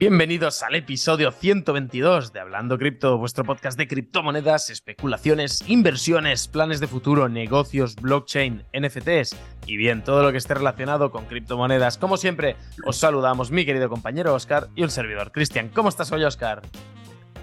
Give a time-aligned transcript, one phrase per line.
[0.00, 6.86] Bienvenidos al episodio 122 de Hablando Cripto, vuestro podcast de criptomonedas, especulaciones, inversiones, planes de
[6.86, 9.36] futuro, negocios, blockchain, NFTs
[9.66, 11.98] y bien, todo lo que esté relacionado con criptomonedas.
[11.98, 15.68] Como siempre, os saludamos mi querido compañero Oscar y un servidor Cristian.
[15.68, 16.62] ¿Cómo estás hoy, Oscar?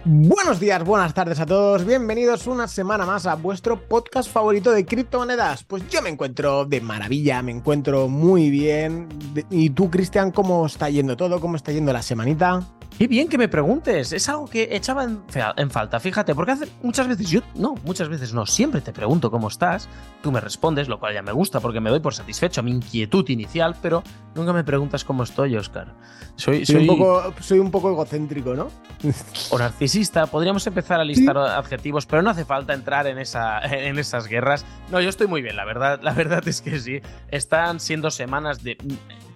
[0.06, 1.86] Buenos días, buenas tardes a todos.
[1.86, 5.64] Bienvenidos una semana más a vuestro podcast favorito de criptomonedas.
[5.64, 9.08] Pues yo me encuentro de maravilla, me encuentro muy bien.
[9.50, 11.42] ¿Y tú, Cristian, cómo está yendo todo?
[11.42, 12.66] ¿Cómo está yendo la semanita?
[12.98, 17.08] Qué bien que me preguntes, es algo que echaba en, falta, fíjate, porque hace muchas
[17.08, 19.88] veces yo, no, muchas veces no, siempre te pregunto cómo estás,
[20.24, 22.72] tú me respondes, lo cual ya me gusta porque me doy por satisfecho a mi
[22.72, 24.02] inquietud inicial, pero
[24.34, 25.94] nunca me preguntas cómo estoy, Oscar.
[26.38, 28.70] Soy, soy, Un, poco, soy un poco egocéntrico, ¿no?
[29.52, 34.00] O narcisista, podríamos empezar a listar adjetivos, pero no hace falta entrar en, esa, en
[34.00, 34.66] esas guerras.
[34.92, 37.02] No, yo estoy muy bien, la verdad, la verdad es que sí.
[37.30, 38.76] Están siendo semanas de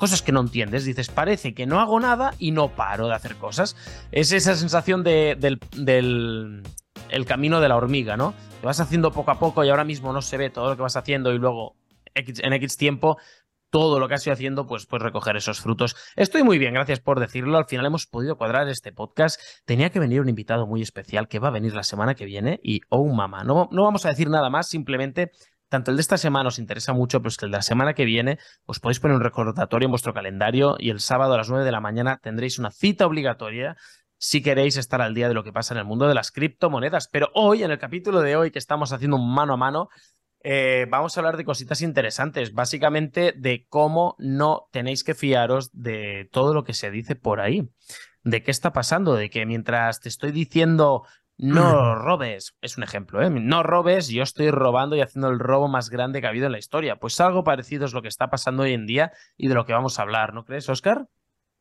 [0.02, 3.36] cosas que no entiendes, dices, parece que no hago nada y no paro de hacer
[3.36, 3.76] cosas
[4.12, 5.60] es esa sensación del,
[7.10, 8.34] el camino de la hormiga, ¿no?
[8.62, 10.82] Te vas haciendo poco a poco y ahora mismo no se ve todo lo que
[10.82, 11.76] vas haciendo y luego
[12.16, 13.20] en X tiempo
[13.70, 15.96] todo lo que has ido haciendo, pues puedes recoger esos frutos.
[16.16, 17.60] Estoy muy bien, gracias por decirlo.
[17.60, 19.40] Al final hemos podido cuadrar este podcast.
[19.66, 22.60] Tenía que venir un invitado muy especial que va a venir la semana que viene
[22.64, 25.32] y, oh mamá, no, no vamos a decir nada más, simplemente
[25.72, 27.94] tanto el de esta semana os interesa mucho, pero es que el de la semana
[27.94, 31.50] que viene os podéis poner un recordatorio en vuestro calendario y el sábado a las
[31.50, 33.78] 9 de la mañana tendréis una cita obligatoria
[34.18, 37.08] si queréis estar al día de lo que pasa en el mundo de las criptomonedas.
[37.08, 39.88] Pero hoy, en el capítulo de hoy que estamos haciendo un mano a mano,
[40.44, 46.28] eh, vamos a hablar de cositas interesantes, básicamente de cómo no tenéis que fiaros de
[46.34, 47.70] todo lo que se dice por ahí.
[48.24, 49.16] ¿De qué está pasando?
[49.16, 51.04] De que mientras te estoy diciendo
[51.42, 53.30] no robes, es un ejemplo, ¿eh?
[53.30, 56.52] No robes, yo estoy robando y haciendo el robo más grande que ha habido en
[56.52, 56.98] la historia.
[56.98, 59.74] Pues algo parecido es lo que está pasando hoy en día y de lo que
[59.74, 61.08] vamos a hablar, ¿no crees, Oscar?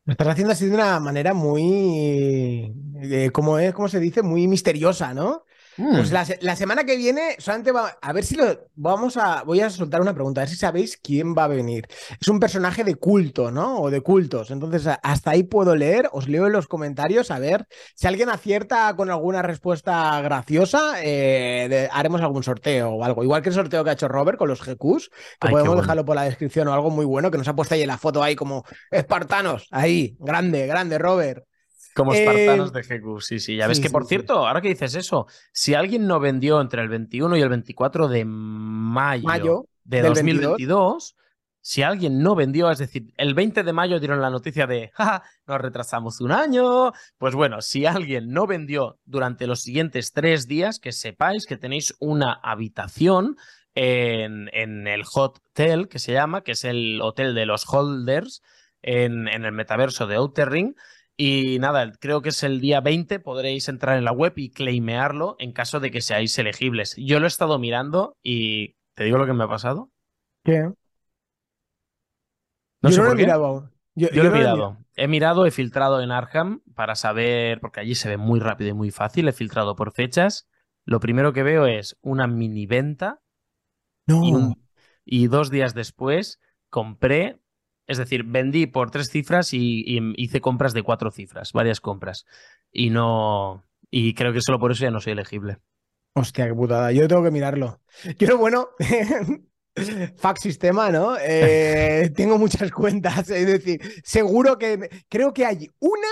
[0.05, 4.47] Lo estás haciendo así de una manera muy, eh, como es, como se dice, muy
[4.47, 5.45] misteriosa, ¿no?
[5.89, 6.33] Pues mm.
[6.41, 9.43] la, semana que viene, solamente va, a ver si lo vamos a.
[9.43, 11.87] Voy a soltar una pregunta, a ver si sabéis quién va a venir.
[12.19, 13.79] Es un personaje de culto, ¿no?
[13.79, 14.51] O de cultos.
[14.51, 18.95] Entonces, hasta ahí puedo leer, os leo en los comentarios a ver si alguien acierta
[18.95, 23.23] con alguna respuesta graciosa, eh, haremos algún sorteo o algo.
[23.23, 26.15] Igual que el sorteo que ha hecho Robert con los GQs, que podemos dejarlo por
[26.15, 28.35] la descripción o algo muy bueno, que nos ha puesto ahí en la foto ahí
[28.35, 29.67] como espartanos.
[29.71, 31.45] Ahí, grande, grande, Robert.
[31.93, 33.55] Como espartanos eh, de GQ, sí, sí.
[33.57, 36.89] Ya ves que, por cierto, ahora que dices eso, si alguien no vendió entre el
[36.89, 41.15] 21 y el 24 de mayo, de 2022,
[41.63, 45.23] si alguien no vendió, es decir, el 20 de mayo dieron la noticia de, jaja,
[45.45, 46.91] nos retrasamos un año.
[47.17, 51.95] Pues bueno, si alguien no vendió durante los siguientes tres días, que sepáis que tenéis
[51.99, 53.37] una habitación
[53.75, 58.41] en, en el hotel, que se llama, que es el hotel de los holders
[58.81, 60.75] en, en el metaverso de Outer Ring
[61.23, 65.35] y nada, creo que es el día 20, podréis entrar en la web y claimearlo
[65.37, 66.95] en caso de que seáis elegibles.
[66.97, 69.91] Yo lo he estado mirando y te digo lo que me ha pasado.
[70.43, 70.71] ¿Qué?
[72.81, 74.77] No sé lo he mirado Yo, lo he mirado.
[74.95, 78.73] He mirado, he filtrado en Arkham para saber, porque allí se ve muy rápido y
[78.73, 79.27] muy fácil.
[79.27, 80.49] He filtrado por fechas.
[80.85, 83.21] Lo primero que veo es una mini venta.
[84.07, 84.55] No.
[85.05, 86.39] y dos días después
[86.71, 87.39] compré
[87.87, 89.83] es decir, vendí por tres cifras y,
[90.15, 92.25] hice compras de cuatro cifras, varias compras.
[92.71, 93.63] Y no.
[93.89, 95.57] Y creo que solo por eso ya no soy elegible.
[96.13, 96.91] Hostia, qué putada.
[96.91, 97.81] Yo tengo que mirarlo.
[98.19, 98.69] Yo, bueno,
[100.17, 101.17] fax sistema, ¿no?
[101.19, 103.29] Eh, tengo muchas cuentas.
[103.29, 104.89] Es decir, seguro que.
[105.09, 106.07] Creo que hay una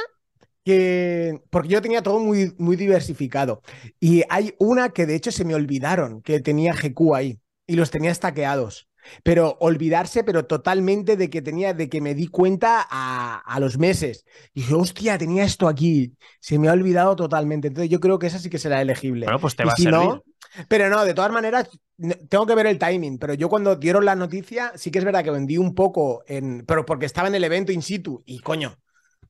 [0.66, 1.42] que.
[1.50, 3.62] Porque yo tenía todo muy, muy diversificado.
[4.00, 7.40] Y hay una que de hecho se me olvidaron que tenía GQ ahí.
[7.68, 8.89] Y los tenía estaqueados
[9.24, 14.26] pero olvidarse, pero totalmente de que tenía, de que me di cuenta a, los meses.
[14.54, 16.14] Y dije, hostia, tenía esto aquí.
[16.40, 17.68] Se me ha olvidado totalmente.
[17.68, 19.26] Entonces yo creo que esa sí que será elegible.
[19.26, 20.22] Bueno, pues te va a servir.
[20.68, 21.70] pero no, de todas maneras,
[22.30, 23.18] tengo que ver el timing.
[23.18, 26.66] Pero yo cuando dieron la noticia, sí que es verdad que vendí un poco, en,
[26.66, 28.24] pero porque estaba en el evento in situ.
[28.26, 28.78] Y coño,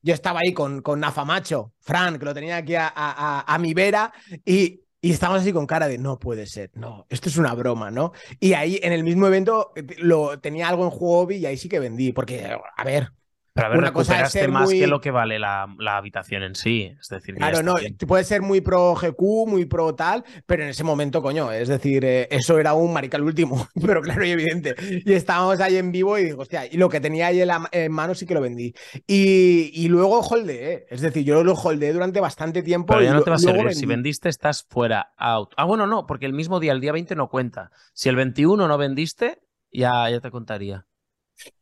[0.01, 4.13] yo estaba ahí con, con Nafamacho, Fran, que lo tenía aquí a, a mi vera,
[4.45, 7.91] y y estábamos así con cara de no puede ser, no, esto es una broma,
[7.91, 8.11] ¿no?
[8.39, 11.69] Y ahí en el mismo evento eh, lo tenía algo en Huobi y ahí sí
[11.69, 13.11] que vendí, porque, a ver,
[13.59, 16.55] pero a ver, una cosa es ser más que lo que vale la, habitación en
[16.55, 16.95] sí.
[16.99, 17.75] Es decir, claro, no,
[18.07, 22.05] puede ser muy pro GQ, muy pro tal, pero en ese momento, coño, es decir,
[22.05, 24.75] eh, eso era un marical último, pero claro y evidente.
[25.05, 28.15] Y estábamos ahí en vivo y digo, hostia, y lo que tenía ahí en, mano
[28.15, 28.73] sí que lo vendí.
[29.07, 32.93] Y, luego holdeé, es decir, yo lo holdeé durante bastante tiempo.
[32.93, 33.73] Pero ya no te va a servir.
[33.73, 35.53] Si vendiste, estás fuera, out.
[35.57, 37.71] Ah, bueno, no, porque el mismo día, el día 20 no cuenta.
[37.93, 39.41] Si el 21 no vendiste,
[39.71, 40.85] ya, ya te contaría.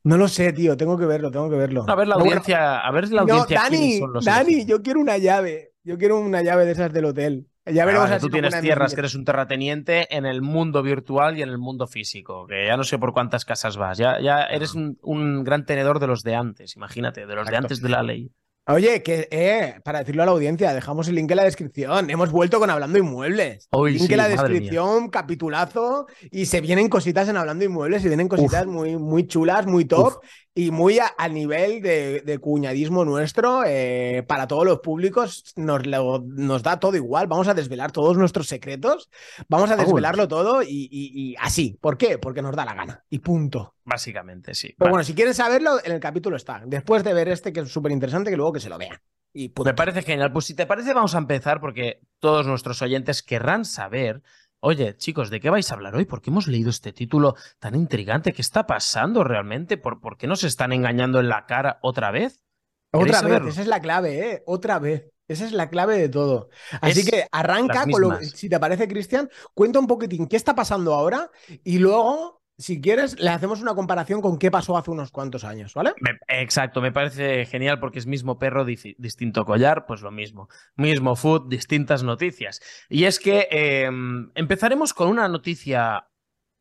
[0.03, 1.85] No lo sé, tío, tengo que verlo, tengo que verlo.
[1.87, 3.61] A ver la audiencia, a ver la audiencia.
[3.61, 5.73] Dani, Dani, yo quiero una llave.
[5.83, 7.47] Yo quiero una llave de esas del hotel.
[7.65, 11.49] Ya veremos tú tienes tierras, que eres un terrateniente en el mundo virtual y en
[11.49, 13.97] el mundo físico, que ya no sé por cuántas casas vas.
[13.97, 17.81] Ya, ya eres un, gran tenedor de los de antes, imagínate, de los de antes
[17.81, 18.31] de la ley.
[18.69, 22.09] Oye, que eh, para decirlo a la audiencia, dejamos el link en la descripción.
[22.09, 23.69] Hemos vuelto con Hablando Inmuebles.
[23.85, 26.07] link en la descripción, capitulazo.
[26.31, 30.21] Y se vienen cositas en Hablando Inmuebles, se vienen cositas muy, muy chulas, muy top
[30.57, 33.63] y muy a, nivel de, cuñadismo nuestro.
[33.63, 37.27] Eh, para todos los públicos nos, nos da todo igual.
[37.27, 39.11] Vamos a desvelar todos nuestros secretos.
[39.49, 41.77] Vamos a desvelarlo todo y así.
[41.79, 42.17] ¿Por qué?
[42.17, 43.03] Porque nos da la gana.
[43.07, 43.75] Y punto.
[43.85, 44.73] Básicamente, sí.
[44.75, 46.63] Pero bueno, si quieren saberlo, en el capítulo está.
[46.65, 48.99] Después de ver este, que es súper interesante, que luego que se lo vean.
[49.33, 50.33] Y me parece genial.
[50.33, 54.23] Pues si te parece, vamos a empezar porque todos nuestros oyentes querrán saber.
[54.69, 56.03] Oye, chicos, ¿de qué vais a hablar hoy?
[56.03, 58.33] ¿Por qué hemos leído este título tan intrigante?
[58.33, 59.77] ¿Qué está pasando realmente?
[59.77, 62.43] ¿Por, por qué nos están engañando en la cara otra vez?
[62.91, 64.43] Otra vez, esa es la clave, ¿eh?
[64.45, 65.09] Otra vez.
[65.25, 66.49] Esa es la clave de todo.
[66.81, 68.21] Así que arranca con lo.
[68.21, 71.31] Si te parece, Cristian, cuenta un poquitín qué está pasando ahora
[71.63, 75.73] y luego si quieres, le hacemos una comparación con qué pasó hace unos cuantos años,
[75.75, 75.93] ¿vale?
[76.27, 80.49] exacto, me parece genial porque es mismo perro, distinto collar, pues lo mismo.
[80.75, 82.59] Mismo food, distintas noticias.
[82.89, 86.07] Y es que em, empezaremos con una noticia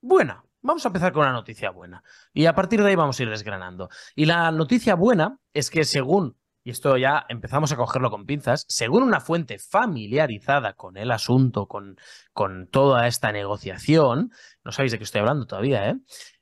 [0.03, 0.45] buena.
[0.61, 2.03] Vamos a empezar con una noticia buena.
[2.35, 3.89] Y a partir de ahí vamos a ir desgranando.
[4.15, 8.67] Y la noticia buena es que según y esto ya empezamos a cogerlo con pinzas,
[8.69, 11.97] según una fuente familiarizada con el asunto, con,
[12.33, 14.33] con toda esta negociación,
[14.65, 15.97] no sabéis de qué estoy hablando todavía, ¿eh?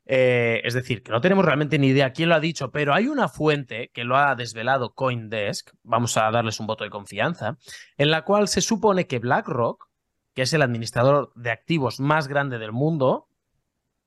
[0.07, 0.63] ¿eh?
[0.65, 3.29] Es decir, que no tenemos realmente ni idea quién lo ha dicho, pero hay una
[3.29, 7.59] fuente que lo ha desvelado Coindesk, vamos a darles un voto de confianza,
[7.99, 9.91] en la cual se supone que BlackRock,
[10.33, 13.29] que es el administrador de activos más grande del mundo,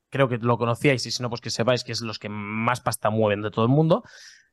[0.09, 2.81] creo que lo conocíais y si no, pues que sepáis que es los que más
[2.81, 4.03] pasta mueven de todo el mundo,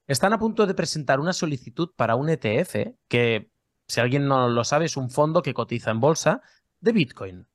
[0.06, 3.50] están a punto de presentar una solicitud para un ETF que,
[3.86, 6.42] si alguien no lo sabe, es un fondo que cotiza en bolsa
[6.80, 7.46] de Bitcoin.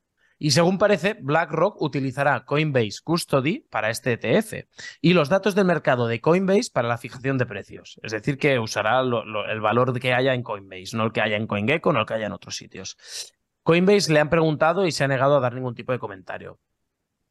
[0.42, 4.70] Y según parece, BlackRock utilizará Coinbase Custody para este ETF
[5.02, 8.00] y los datos del mercado de Coinbase para la fijación de precios.
[8.04, 11.46] Es decir, que usará el valor que haya en Coinbase, no el que haya en
[11.46, 12.98] CoinGecko, no el que haya en otros sitios.
[13.64, 16.58] Coinbase le han preguntado y se ha negado a dar ningún tipo de comentario.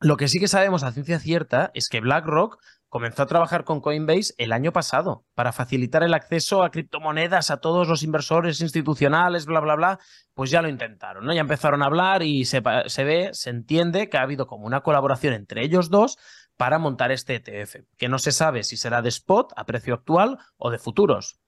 [0.00, 3.80] Lo que sí que sabemos a ciencia cierta es que BlackRock comenzó a trabajar con
[3.80, 9.46] Coinbase el año pasado para facilitar el acceso a criptomonedas a todos los inversores institucionales,
[9.46, 9.98] bla, bla, bla.
[10.34, 11.34] Pues ya lo intentaron, ¿no?
[11.34, 15.34] Ya empezaron a hablar y se, ve, se entiende que ha habido como una colaboración
[15.34, 16.18] entre ellos dos
[16.56, 20.38] para montar este ETF, que no se sabe si será de spot a precio actual
[20.56, 21.38] o de futuros.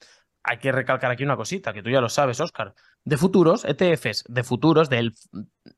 [0.42, 2.74] Hay que recalcar aquí una cosita, que tú ya lo sabes, Oscar.
[3.04, 5.12] De futuros, ETFs de futuros, de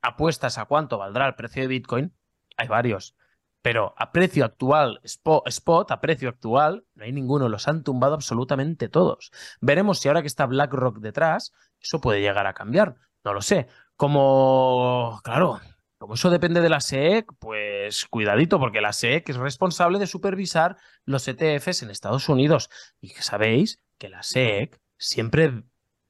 [0.03, 2.15] apuestas a cuánto valdrá el precio de Bitcoin,
[2.57, 3.17] hay varios.
[3.63, 8.89] Pero a precio actual, spot, a precio actual, no hay ninguno, los han tumbado absolutamente
[8.89, 9.31] todos.
[9.61, 12.97] Veremos si ahora que está BlackRock detrás, eso puede llegar a cambiar.
[13.25, 13.69] No lo sé.
[13.97, 15.61] Como, claro,
[15.99, 20.77] como eso depende de la SEC, pues cuidadito, porque la SEC es responsable de supervisar
[21.05, 22.69] los ETFs en Estados Unidos.
[23.01, 25.63] Y que sabéis que la SEC siempre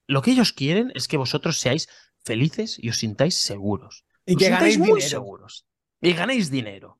[0.06, 1.88] lo que ellos quieren es que vosotros seáis
[2.24, 4.04] felices y os sintáis seguros.
[4.24, 5.66] Y que ganéis muy seguros.
[6.00, 6.98] Y ganéis dinero.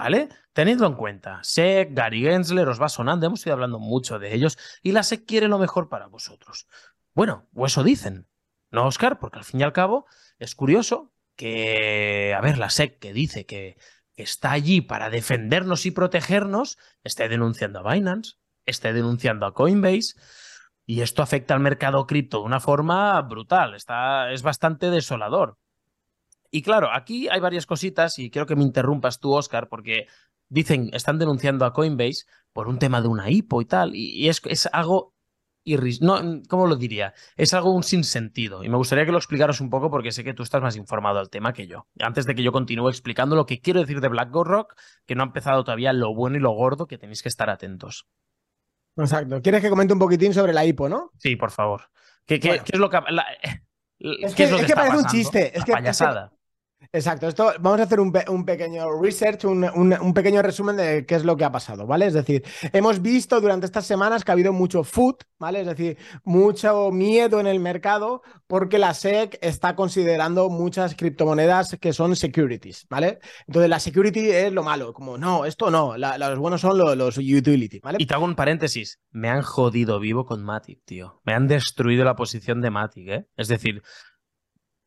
[0.00, 0.30] ¿Vale?
[0.54, 1.40] Tenedlo en cuenta.
[1.42, 5.26] SEC, Gary Gensler os va sonando, hemos ido hablando mucho de ellos y la SEC
[5.26, 6.66] quiere lo mejor para vosotros.
[7.12, 8.26] Bueno, o eso dicen,
[8.70, 9.18] ¿no, Oscar?
[9.18, 10.06] Porque al fin y al cabo
[10.38, 13.76] es curioso que, a ver, la SEC que dice que
[14.16, 20.14] está allí para defendernos y protegernos, esté denunciando a Binance, esté denunciando a Coinbase.
[20.86, 23.74] Y esto afecta al mercado cripto de una forma brutal.
[23.74, 25.58] Está, es bastante desolador.
[26.50, 30.06] Y claro, aquí hay varias cositas y quiero que me interrumpas tú, Oscar, porque
[30.48, 34.42] dicen, están denunciando a Coinbase por un tema de una hipo y tal, y, es,
[34.44, 35.14] es, algo
[35.62, 37.14] irris no, ¿cómo lo diría?
[37.36, 38.64] Es algo un sinsentido.
[38.64, 41.18] Y me gustaría que lo explicaras un poco porque sé que tú estás más informado
[41.18, 41.86] del tema que yo.
[42.00, 44.74] Antes de que yo continúe explicando lo que quiero decir de Black Rock,
[45.06, 48.08] que no ha empezado todavía lo bueno y lo gordo, que tenéis que estar atentos.
[48.96, 49.40] Exacto.
[49.42, 51.12] ¿Quieres que comente un poquitín sobre la hipo, no?
[51.18, 51.90] Sí, por favor.
[52.26, 52.98] ¿Qué, qué, es lo que...
[53.98, 55.56] es que, es que, parece un chiste.
[55.56, 56.32] Es que, payasada.
[56.92, 61.36] Exacto, esto vamos a hacer un, pequeño research, un, pequeño resumen de qué es lo
[61.36, 62.06] que ha pasado, ¿vale?
[62.06, 65.60] Es decir, hemos visto durante estas semanas que ha habido mucho food, ¿vale?
[65.60, 71.92] Es decir, mucho miedo en el mercado porque la SEC está considerando muchas criptomonedas que
[71.92, 73.20] son securities, ¿vale?
[73.46, 77.18] Entonces la security es lo malo, como no, esto no, los buenos son los, los
[77.18, 77.98] utility, ¿vale?
[78.00, 81.20] Y te hago un paréntesis, me han jodido vivo con Matic, tío.
[81.24, 83.26] Me han destruido la posición de Matic, ¿eh?
[83.36, 83.82] Es decir,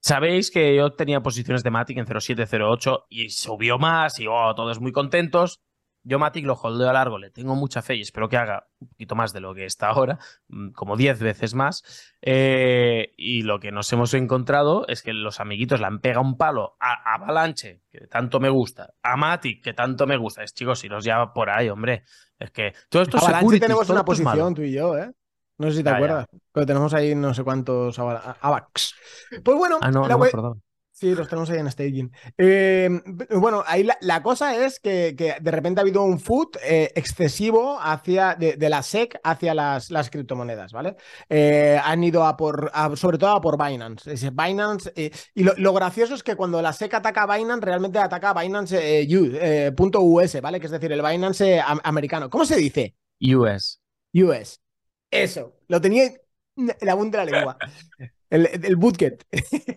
[0.04, 4.82] Sabéis que yo tenía posiciones de Matic en 0708 y subió más y oh, todos
[4.82, 5.62] muy contentos.
[6.04, 8.90] Yo Matic lo holdeo a largo, le tengo mucha fe y espero que haga un
[8.90, 10.20] poquito más de lo que está ahora,
[10.50, 12.12] mm, como 10 veces más.
[12.22, 16.36] Eh, y lo que nos hemos encontrado es que los amiguitos le han pegado un
[16.36, 20.44] palo a Avalanche, que tanto me gusta, a Matic, que tanto me gusta.
[20.44, 22.04] Es chicos, si los lleva por ahí, hombre.
[22.38, 25.14] Es que todo esto Avalanche tenemos una posición, tú y yo, ¿eh?
[25.58, 28.96] No sé si te acuerdas, pero tenemos ahí no sé cuántos AVAX.
[29.44, 30.62] Pues bueno, ah, no, no,
[30.96, 32.12] Sí, los tenemos ahí en staging.
[32.38, 32.88] Eh,
[33.32, 38.36] bueno, ahí la, cosa es que, de repente ha habido un foot eh, excesivo hacia,
[38.36, 40.96] de, la SEC hacia las, las criptomonedas, ¿vale?
[41.28, 44.30] Eh, han ido a por, sobre todo a por Binance.
[44.30, 44.94] Binance
[45.34, 49.06] y lo, gracioso es que cuando la SEC ataca a Binance, realmente ataca a Binance
[49.76, 50.60] .us, ¿vale?
[50.60, 52.30] Que es decir, el Binance americano.
[52.30, 52.96] ¿Cómo se dice?
[53.20, 53.82] US.
[54.14, 54.63] US.
[55.14, 56.06] Eso, lo tenía
[56.56, 57.58] en la punta de la lengua.
[58.30, 58.78] El, el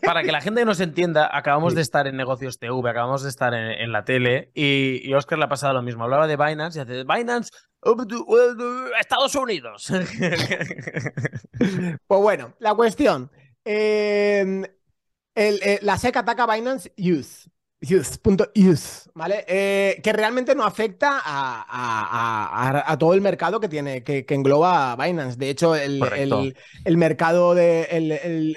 [0.02, 3.52] Para que la gente nos entienda, acabamos de estar en Negocios TV, acabamos de estar
[3.52, 6.04] en, la tele y, Oscar le ha pasado lo mismo.
[6.04, 7.50] Hablaba de Binance y hace Binance,
[8.98, 9.92] Estados Unidos.
[12.06, 13.30] Pues bueno, la cuestión.
[13.64, 14.62] Eh,
[15.34, 17.48] eh, la SEC ataca a Binance Youth.
[17.80, 19.44] Youth.youth, ¿vale?
[19.46, 25.36] Eh, que realmente no afecta a, todo el mercado que tiene, que, engloba Binance.
[25.36, 26.00] De hecho, el,
[26.96, 27.84] mercado de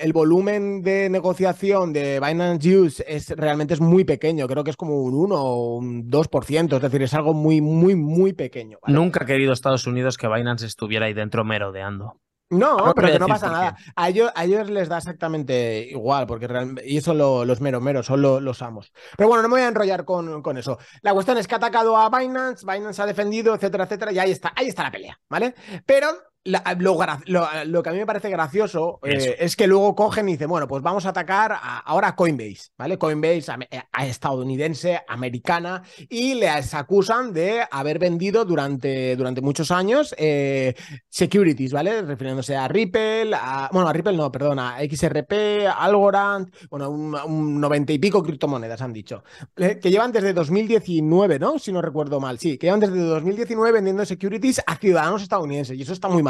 [0.01, 4.47] el, volumen de negociación de Binance Youth es realmente es muy pequeño.
[4.47, 6.75] Creo que es como un 1 o un 2%.
[6.75, 8.79] Es decir, es algo muy, muy, muy pequeño.
[8.87, 12.19] Nunca ha querido Estados Unidos que Binance estuviera ahí dentro merodeando.
[12.49, 13.77] No, pero que no pasa nada.
[13.95, 18.05] A ellos, a ellos, les da exactamente igual, porque realmente, y eso los meros meros,
[18.07, 18.91] son los amos.
[19.15, 20.79] Pero bueno, no me voy a enrollar con, con, eso.
[21.01, 24.31] La cuestión es que ha atacado a Binance, Binance ha defendido, etcétera, etcétera, y ahí
[24.31, 25.53] está, ahí está la pelea, ¿vale?
[25.85, 26.07] Pero
[26.45, 30.67] lo, que a mí me parece gracioso eh, es que luego cogen y dicen, bueno,
[30.67, 31.55] pues vamos a atacar
[31.85, 32.97] ahora a Coinbase, ¿vale?
[32.97, 40.15] Coinbase eh, a, estadounidense, americana, y les acusan de haber vendido durante, durante muchos años
[40.17, 40.75] eh,
[41.09, 42.01] securities, ¿vale?
[42.03, 47.91] Refiriéndose a Ripple, a, bueno, a Ripple no, perdón, a XRP, Algorand, bueno, un, noventa
[47.91, 49.23] y pico criptomonedas han dicho,
[49.55, 51.59] que llevan desde 2019, ¿no?
[51.59, 55.81] Si no recuerdo mal, sí, que llevan desde 2019 vendiendo securities a ciudadanos estadounidenses, y
[55.81, 56.28] eso está muy mal.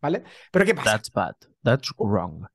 [0.00, 0.22] ¿Vale?
[0.50, 0.90] Pero ¿qué pasa?
[0.90, 1.34] That's bad.
[1.62, 2.46] That's wrong.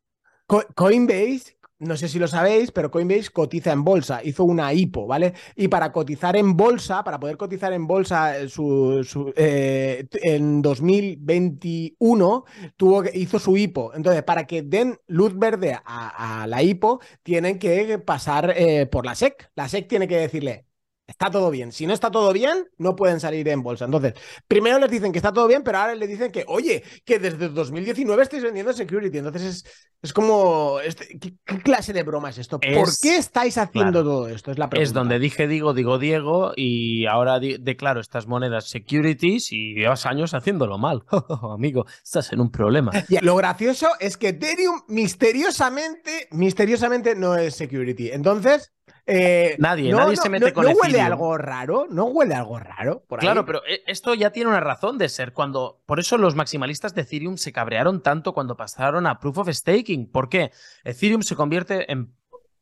[0.75, 5.33] Coinbase, no sé si lo sabéis, pero Coinbase cotiza en bolsa, hizo una IPO, ¿vale?
[5.55, 12.45] Y para cotizar en bolsa, para poder cotizar en bolsa eh, su, eh, en 2021,
[12.77, 13.93] tuvo, hizo su IPO.
[13.95, 19.15] Entonces, para que den luz verde a, la IPO, tienen que pasar eh, por la
[19.15, 19.51] SEC.
[19.55, 20.67] La SEC tiene que decirle,
[21.11, 21.71] está todo bien.
[21.71, 23.85] Si no está todo bien, no pueden salir en bolsa.
[23.85, 24.13] Entonces,
[24.47, 27.49] primero les dicen que está todo bien, pero ahora les dicen que, oye, que desde
[27.49, 29.17] 2019 estáis vendiendo security.
[29.17, 29.63] Entonces es,
[30.01, 32.59] es como, este, ¿qué, clase de broma es esto?
[32.59, 34.51] ¿Por qué estáis haciendo todo esto?
[34.51, 34.83] Es la pregunta.
[34.83, 40.33] Es donde dije digo, digo Diego, y ahora declaro estas monedas securities y llevas años
[40.33, 41.03] haciéndolo mal.
[41.53, 42.91] Amigo, estás en un problema.
[43.09, 48.11] Y lo gracioso es que Ethereum misteriosamente, misteriosamente no es security.
[48.11, 48.71] Entonces,
[49.13, 51.87] eh, nadie, nadie se mete con ¿No huele algo raro?
[51.89, 53.03] ¿No huele algo raro?
[53.19, 55.33] claro, pero eh, esto ya tiene una razón de ser.
[55.33, 59.49] Cuando, por eso los maximalistas de Ethereum se cabrearon tanto cuando pasaron a Proof of
[59.49, 60.09] Staking.
[60.09, 60.51] ¿Por qué?
[60.83, 62.13] Ethereum se convierte en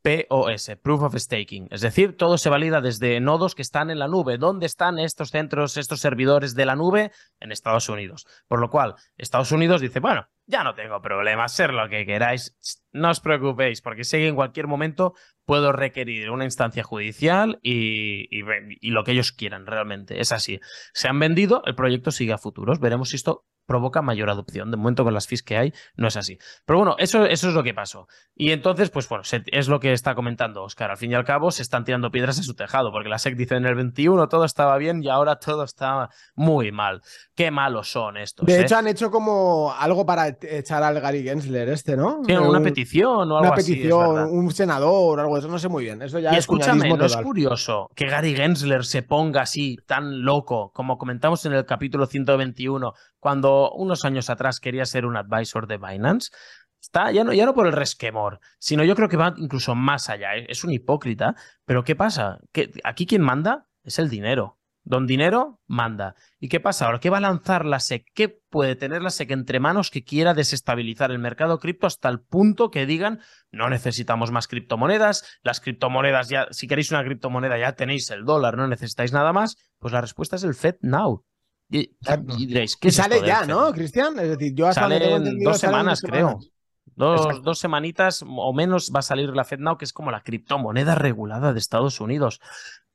[0.02, 1.68] POS, Proof of Staking.
[1.70, 4.38] Es decir, todo se valida desde nodos que están en la nube.
[4.38, 7.12] ¿Dónde están estos centros, estos servidores de la nube?
[7.38, 8.26] En Estados Unidos.
[8.48, 12.56] Por lo cual, Estados Unidos dice, bueno, ya no tengo problema, ser lo que queráis,
[12.92, 15.14] no os preocupéis, porque sé que en cualquier momento
[15.44, 18.42] puedo requerir una instancia judicial y,
[18.90, 20.20] lo que ellos quieran realmente.
[20.20, 20.60] Es así.
[20.92, 22.80] Se han vendido, el proyecto sigue a futuros.
[22.80, 24.72] Veremos si esto provoca mayor adopción.
[24.72, 26.38] De momento con las fees que hay no es así.
[26.66, 28.08] Pero bueno, eso, eso es lo que pasó.
[28.34, 30.90] Y entonces, pues bueno, es lo que está comentando Oscar.
[30.90, 33.36] Al fin y al cabo se están tirando piedras a su tejado, porque la SEC
[33.36, 37.00] dice en el 21 todo estaba bien y ahora todo está muy mal.
[37.36, 38.44] Qué malos son estos.
[38.44, 38.62] De ¿eh?
[38.62, 42.22] hecho, han hecho como algo para echar al Gary Gensler este, ¿no?
[42.26, 45.84] Sí, una petición o algo una petición, un senador o algo, eso no sé muy
[45.84, 46.02] bien.
[46.02, 50.72] Eso ya y escúchame, no es curioso que Gary Gensler se ponga así tan loco,
[50.74, 55.78] como comentamos en el capítulo 121, cuando unos años atrás quería ser un advisor de
[55.78, 56.30] Binance,
[56.80, 60.08] está ya no, ya no por el resquemor, sino yo creo que va incluso más
[60.08, 60.36] allá.
[60.36, 60.46] ¿eh?
[60.48, 62.38] Es un hipócrita, pero ¿qué pasa?
[62.84, 64.60] aquí quien manda es el dinero.
[64.82, 66.14] Don Dinero manda.
[66.38, 67.00] ¿Y qué pasa ahora?
[67.00, 68.06] ¿Qué va a lanzar la SEC?
[68.14, 72.20] ¿Qué puede tener la SEC entre manos que quiera desestabilizar el mercado cripto hasta el
[72.20, 73.20] punto que digan
[73.52, 78.56] no necesitamos más criptomonedas, las criptomonedas ya, si queréis una criptomoneda ya tenéis el dólar,
[78.56, 79.56] no necesitáis nada más?
[79.78, 81.24] Pues la respuesta es el Fed Now.
[81.70, 81.90] Y,
[82.36, 84.18] diréis, ¿qué sale ya, ¿no, Cristian?
[84.18, 84.88] Es decir, yo hasta
[85.42, 86.38] dos semanas, creo.
[86.96, 90.94] Dos, dos, semanitas o menos va a salir la FedNow, que es como la criptomoneda
[90.96, 92.40] regulada de Estados Unidos.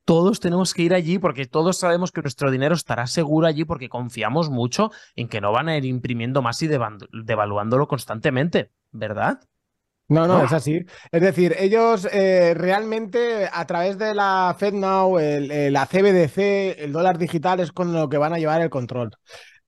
[0.04, 3.88] todos tenemos que ir allí porque todos sabemos que nuestro dinero estará seguro allí porque
[3.88, 9.40] confiamos mucho en que no van a ir imprimiendo más y devaluándolo constantemente, ¿verdad?
[10.08, 10.84] No, no, es así.
[11.10, 17.18] Es decir, ellos eh, realmente a través de la FedNow, el, la CBDC, el dólar
[17.18, 19.10] digital es con lo que van a llevar el control.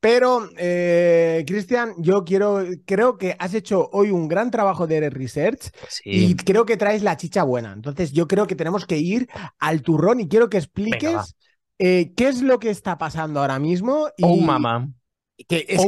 [0.01, 5.73] Pero, eh, Cristian, yo quiero, creo que has hecho hoy un gran trabajo de research
[6.05, 7.73] y creo que traes la chicha buena.
[7.73, 9.29] Entonces, yo creo que tenemos que ir
[9.59, 11.35] al turrón y quiero que expliques
[11.81, 14.09] eh, qué es lo que está pasando ahora mismo.
[14.17, 14.23] Y...
[14.25, 14.89] Oh, mamá.
[15.47, 15.87] Que es, oh,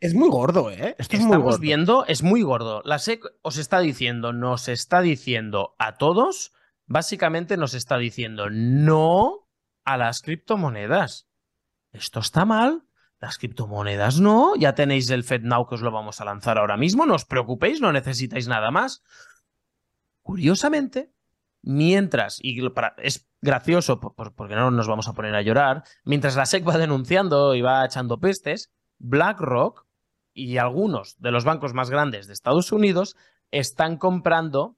[0.00, 0.94] es, muy, gordo, ¿eh?
[0.98, 2.82] Esto es Estamos viendo, es muy gordo.
[2.84, 6.52] La SEC os está diciendo, nos está diciendo a todos,
[6.86, 9.48] básicamente nos está diciendo no
[9.84, 11.26] a las criptomonedas.
[11.92, 12.84] Esto está mal
[13.22, 17.06] las criptomonedas no, ya tenéis el FedNow que os lo vamos a lanzar ahora mismo,
[17.06, 19.04] no os preocupéis, no necesitáis nada más.
[20.22, 21.12] Curiosamente,
[21.62, 22.60] mientras, y
[22.98, 27.54] es gracioso porque no nos vamos a poner a llorar, mientras la SEC va denunciando
[27.54, 28.72] y va echando pestes,
[29.02, 29.86] BlackRock
[30.32, 33.16] y algunos de los bancos más grandes de Estados Unidos
[33.50, 34.76] están comprando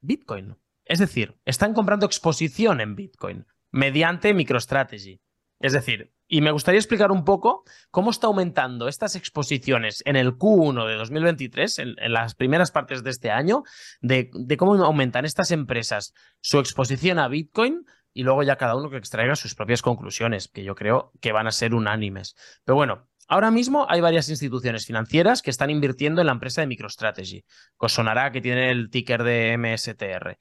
[0.00, 0.56] Bitcoin.
[0.84, 5.20] Es decir, están comprando exposición en Bitcoin mediante MicroStrategy.
[5.60, 10.32] Es decir, y me gustaría explicar un poco cómo está aumentando estas exposiciones en el
[10.32, 13.62] Q1 de 2023, en, las primeras partes de este año,
[14.00, 18.96] de, cómo aumentan estas empresas su exposición a Bitcoin y luego ya cada uno que
[18.96, 22.36] extraiga sus propias conclusiones, que yo creo que van a ser unánimes.
[22.64, 26.66] Pero bueno, ahora mismo hay varias instituciones financieras que están invirtiendo en la empresa de
[26.66, 27.44] MicroStrategy,
[27.78, 30.38] que que tiene el ticker de MSTR.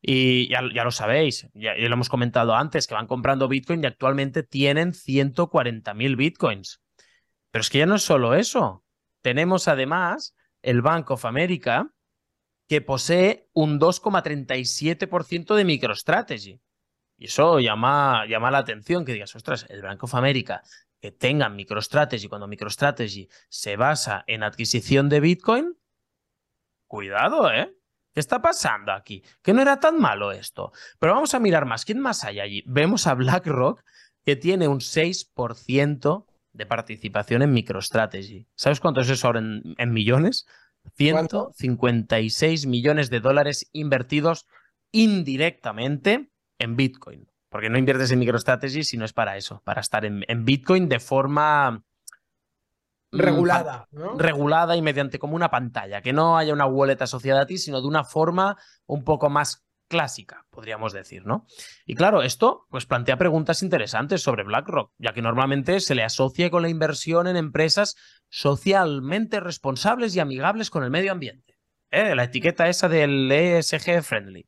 [0.00, 4.42] Y ya, lo sabéis, ya, lo hemos comentado antes, que van comprando Bitcoin y actualmente
[4.42, 6.80] tienen 140.000 Bitcoins.
[7.50, 8.84] Pero es que ya no es solo eso.
[9.22, 11.92] Tenemos además el Bank of America,
[12.68, 16.60] que posee un 2,37% de MicroStrategy.
[17.16, 20.62] Y eso llama, llama la atención, que digas, ostras, el Bank of America
[21.00, 25.76] que tenga MicroStrategy, cuando MicroStrategy se basa en adquisición de Bitcoin,
[26.86, 27.74] cuidado, ¿eh?
[28.12, 29.22] ¿Qué está pasando aquí?
[29.42, 30.72] Que no era tan malo esto.
[30.98, 31.84] Pero vamos a mirar más.
[31.84, 32.64] ¿Quién más hay allí?
[32.66, 33.84] Vemos a BlackRock,
[34.24, 38.48] que tiene un 6% de participación en MicroStrategy.
[38.56, 40.46] ¿Sabes cuánto es eso ahora en, millones?
[40.96, 44.46] 156 millones de dólares invertidos
[44.90, 47.30] indirectamente en Bitcoin.
[47.48, 51.00] Porque no inviertes en MicroStrategy si no es para eso, para estar en Bitcoin de
[51.00, 51.82] forma
[53.10, 57.46] Mm, regulada, Regulada y mediante como una pantalla, que no haya una wallet asociada a
[57.46, 58.56] ti, sino de una forma
[58.86, 61.46] un poco más clásica, podríamos decir, ¿no?
[61.86, 66.50] Y claro, esto pues plantea preguntas interesantes sobre BlackRock, ya que normalmente se le asocia
[66.50, 67.96] con la inversión en empresas
[68.28, 71.58] socialmente responsables y amigables con el medio ambiente.
[71.90, 72.14] ¿eh?
[72.14, 74.46] La etiqueta esa del ESG friendly.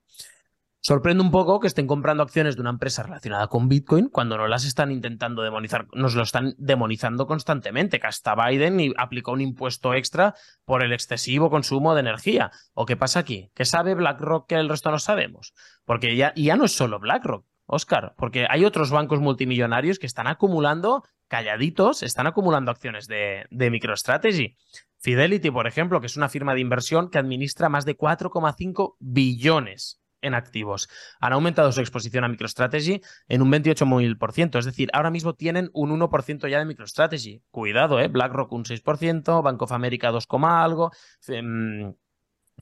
[0.82, 4.48] Sorprende un poco que estén comprando acciones de una empresa relacionada con Bitcoin cuando no
[4.48, 9.92] las están intentando demonizar, nos lo están demonizando constantemente, que hasta Biden aplicó un impuesto
[9.92, 12.50] extra por el excesivo consumo de energía.
[12.72, 13.50] ¿O qué pasa aquí?
[13.54, 15.52] ¿Qué sabe BlackRock que el resto no sabemos?
[15.84, 21.04] Porque ya, no es solo BlackRock, Oscar, porque hay otros bancos multimillonarios que están acumulando,
[21.28, 24.56] calladitos, están acumulando acciones de, de MicroStrategy.
[24.96, 29.99] Fidelity, por ejemplo, que es una firma de inversión que administra más de 4,5 billones
[30.22, 30.88] en activos.
[31.20, 35.90] Han aumentado su exposición a MicroStrategy en un 28.000%, es decir, ahora mismo tienen un
[35.98, 37.42] 1% ya de MicroStrategy.
[37.50, 38.09] Cuidado, ¿eh?
[38.09, 40.90] BlackRock un 6%, Bank of America 2, algo,
[41.28, 41.94] em,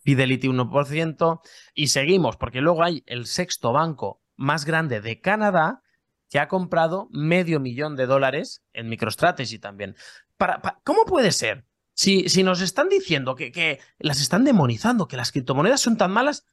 [0.03, 1.41] Fidelity 1%,
[1.75, 5.83] y seguimos, porque luego hay el sexto banco más grande de Canadá
[6.31, 9.97] que ha comprado medio millón de dólares en MicroStrategy también.
[10.37, 11.65] Para, ¿Cómo puede ser?
[11.95, 16.13] Si, si nos están diciendo que, que las están demonizando, que las criptomonedas son tan
[16.13, 16.47] malas,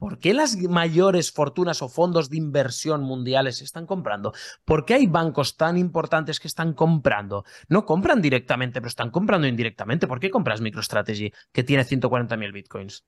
[0.00, 4.32] ¿Por qué las mayores fortunas o fondos de inversión mundiales están comprando?
[4.64, 7.44] ¿Por qué hay bancos tan importantes que están comprando?
[7.68, 10.06] No compran directamente, pero están comprando indirectamente.
[10.06, 13.04] ¿Por qué compras MicroStrategy que tiene 140.000 bitcoins?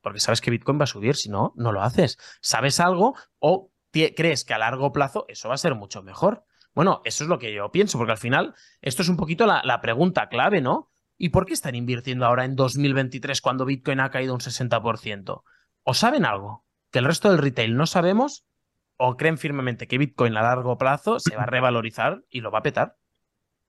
[0.00, 2.16] Porque sabes que Bitcoin va a subir, si no, no lo haces.
[2.40, 6.44] ¿Sabes algo o crees que a largo plazo eso va a ser mucho mejor?
[6.76, 9.62] Bueno, eso es lo que yo pienso, porque al final esto es un poquito la,
[9.64, 10.92] la pregunta clave, ¿no?
[11.18, 15.42] ¿Y por qué están invirtiendo ahora en 2023 cuando Bitcoin ha caído un 60%?
[15.86, 18.44] O saben algo que el resto del retail no sabemos
[18.96, 22.58] o creen firmemente que Bitcoin a largo plazo se va a revalorizar y lo va
[22.58, 22.96] a petar.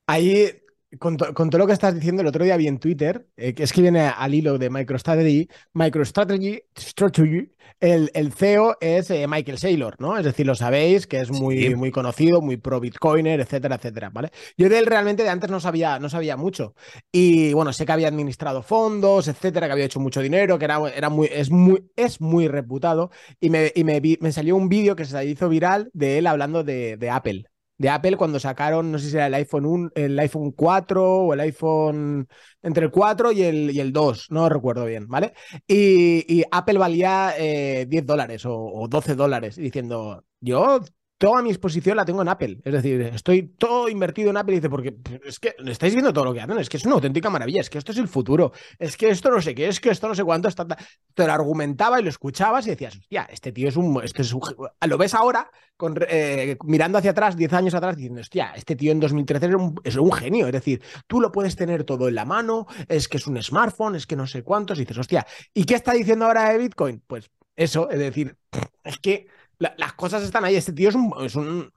[0.08, 0.64] Ahí
[1.00, 3.74] con, todo lo que estás diciendo, el otro día vi en Twitter, eh, que es
[3.74, 9.96] que viene al hilo de MicroStrategy, MicroStrategy Strategy, el, el CEO es eh, Michael Saylor,
[10.00, 10.18] ¿no?
[10.18, 14.32] Es decir, lo sabéis, que es muy, muy conocido, muy pro Bitcoiner, etcétera, etcétera, ¿vale?
[14.58, 16.74] Yo de él realmente de antes no sabía, no sabía mucho.
[17.12, 20.80] Y bueno, sé que había administrado fondos, etcétera, que había hecho mucho dinero, que era,
[20.96, 23.12] era muy, es muy, es muy reputado.
[23.42, 26.64] Y me, y me, me salió un vídeo que se hizo viral de él hablando
[26.64, 27.46] de, de Apple
[27.78, 31.34] de Apple cuando sacaron, no sé si era el iPhone 1, el iPhone 4 o
[31.34, 32.28] el iPhone
[32.62, 35.34] entre el 4 y el, y el 2, no recuerdo bien, ¿vale?
[35.68, 40.82] Y, Apple valía 10 eh, dólares o, o 12 dólares, diciendo, yo
[41.18, 42.60] toda mi exposición la tengo en Apple.
[42.64, 46.26] Es decir, estoy todo invertido en Apple y dice, porque es que estáis viendo todo
[46.26, 48.52] lo que hacen, es que es una auténtica maravilla, es que esto es el futuro,
[48.78, 50.50] es que esto no sé qué, es que esto no sé cuánto,
[51.14, 54.00] te lo argumentaba y lo escuchabas y decías, hostia, este tío es un...
[54.04, 55.50] Este es Lo ves ahora
[56.10, 59.76] eh, mirando hacia atrás, 10 años atrás, diciendo, hostia, este tío en 2013 es un,
[59.84, 63.18] es un genio, es decir, tú lo puedes tener todo en la mano, es que
[63.18, 66.26] es un smartphone, es que no sé cuántos, y dices, hostia, ¿y qué está diciendo
[66.26, 67.04] ahora de Bitcoin?
[67.06, 68.38] Pues eso, es decir,
[68.84, 69.28] es que
[69.60, 70.56] las cosas están ahí.
[70.56, 71.72] Este tío es un, es un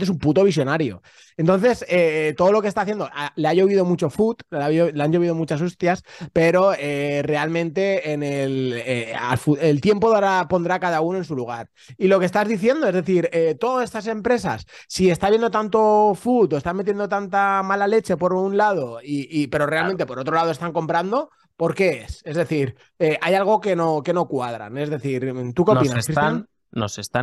[0.00, 1.02] es un puto visionario.
[1.36, 5.34] Entonces, eh, todo lo que está haciendo, le ha llovido mucho food, le, han llovido
[5.34, 9.14] muchas hostias, pero eh, realmente en el, eh,
[9.60, 11.70] el tiempo dará, pondrá cada uno en su lugar.
[11.96, 16.52] Y lo que estás diciendo, es decir, todas estas empresas, si está viendo tanto food
[16.52, 20.50] o están metiendo tanta mala leche por un lado, y, pero realmente por otro lado
[20.50, 22.20] están comprando, ¿por qué es?
[22.24, 24.76] Es decir, hay algo que no, que no cuadran.
[24.76, 26.48] Es decir, ¿tú qué opinas, nos están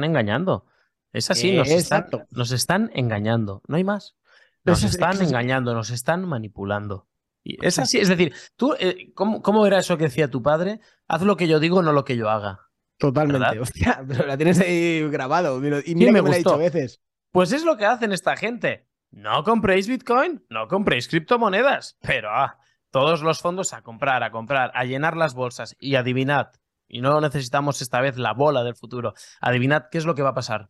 [0.04, 0.66] engañando.
[1.14, 4.16] Es así, nos, están, nos están engañando, no hay más.
[4.64, 7.08] Nos están engañando, nos están manipulando.
[7.44, 10.80] Y es así, es decir, tú, eh, ¿cómo, era eso que decía tu padre?
[11.08, 12.68] Haz lo que yo digo, no lo que yo haga.
[12.98, 15.58] Totalmente, hostia, pero la tienes ahí grabado.
[15.86, 17.02] Y mira me, me lo ha dicho a veces.
[17.32, 18.88] Pues es lo que hacen esta gente.
[19.10, 22.60] No compréis Bitcoin, no compréis criptomonedas, pero ah,
[22.92, 26.52] todos los fondos a comprar, a comprar, a llenar las bolsas y adivinad,
[26.92, 29.14] y no necesitamos esta vez la bola del futuro.
[29.40, 30.70] Adivinad qué es lo que va a pasar.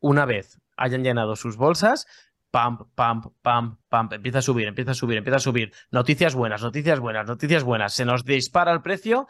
[0.00, 2.06] Una vez hayan llenado sus bolsas,
[2.50, 5.72] pam, pam, pam, pam, empieza a subir, empieza a subir, empieza a subir.
[5.92, 7.92] Noticias buenas, noticias buenas, noticias buenas.
[7.94, 9.28] Se nos dispara el precio.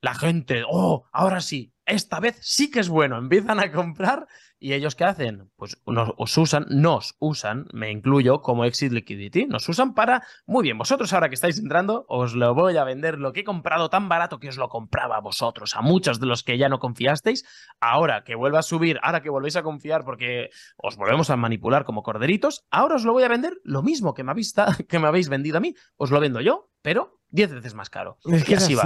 [0.00, 3.18] La gente, oh, ahora sí, esta vez sí que es bueno.
[3.18, 4.28] Empiezan a comprar
[4.62, 5.50] ¿Y ellos qué hacen?
[5.56, 10.62] Pues nos os usan, nos usan, me incluyo como exit liquidity, nos usan para, muy
[10.62, 13.88] bien, vosotros ahora que estáis entrando, os lo voy a vender lo que he comprado
[13.88, 16.78] tan barato que os lo compraba a vosotros, a muchos de los que ya no
[16.78, 17.46] confiasteis,
[17.80, 21.86] ahora que vuelva a subir, ahora que volvéis a confiar porque os volvemos a manipular
[21.86, 24.54] como corderitos, ahora os lo voy a vender lo mismo que me habéis,
[24.88, 28.18] que me habéis vendido a mí, os lo vendo yo, pero 10 veces más caro.
[28.24, 28.84] Es que así va.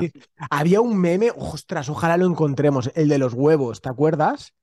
[0.50, 4.54] Había un meme, ostras, ojalá lo encontremos, el de los huevos, ¿te acuerdas?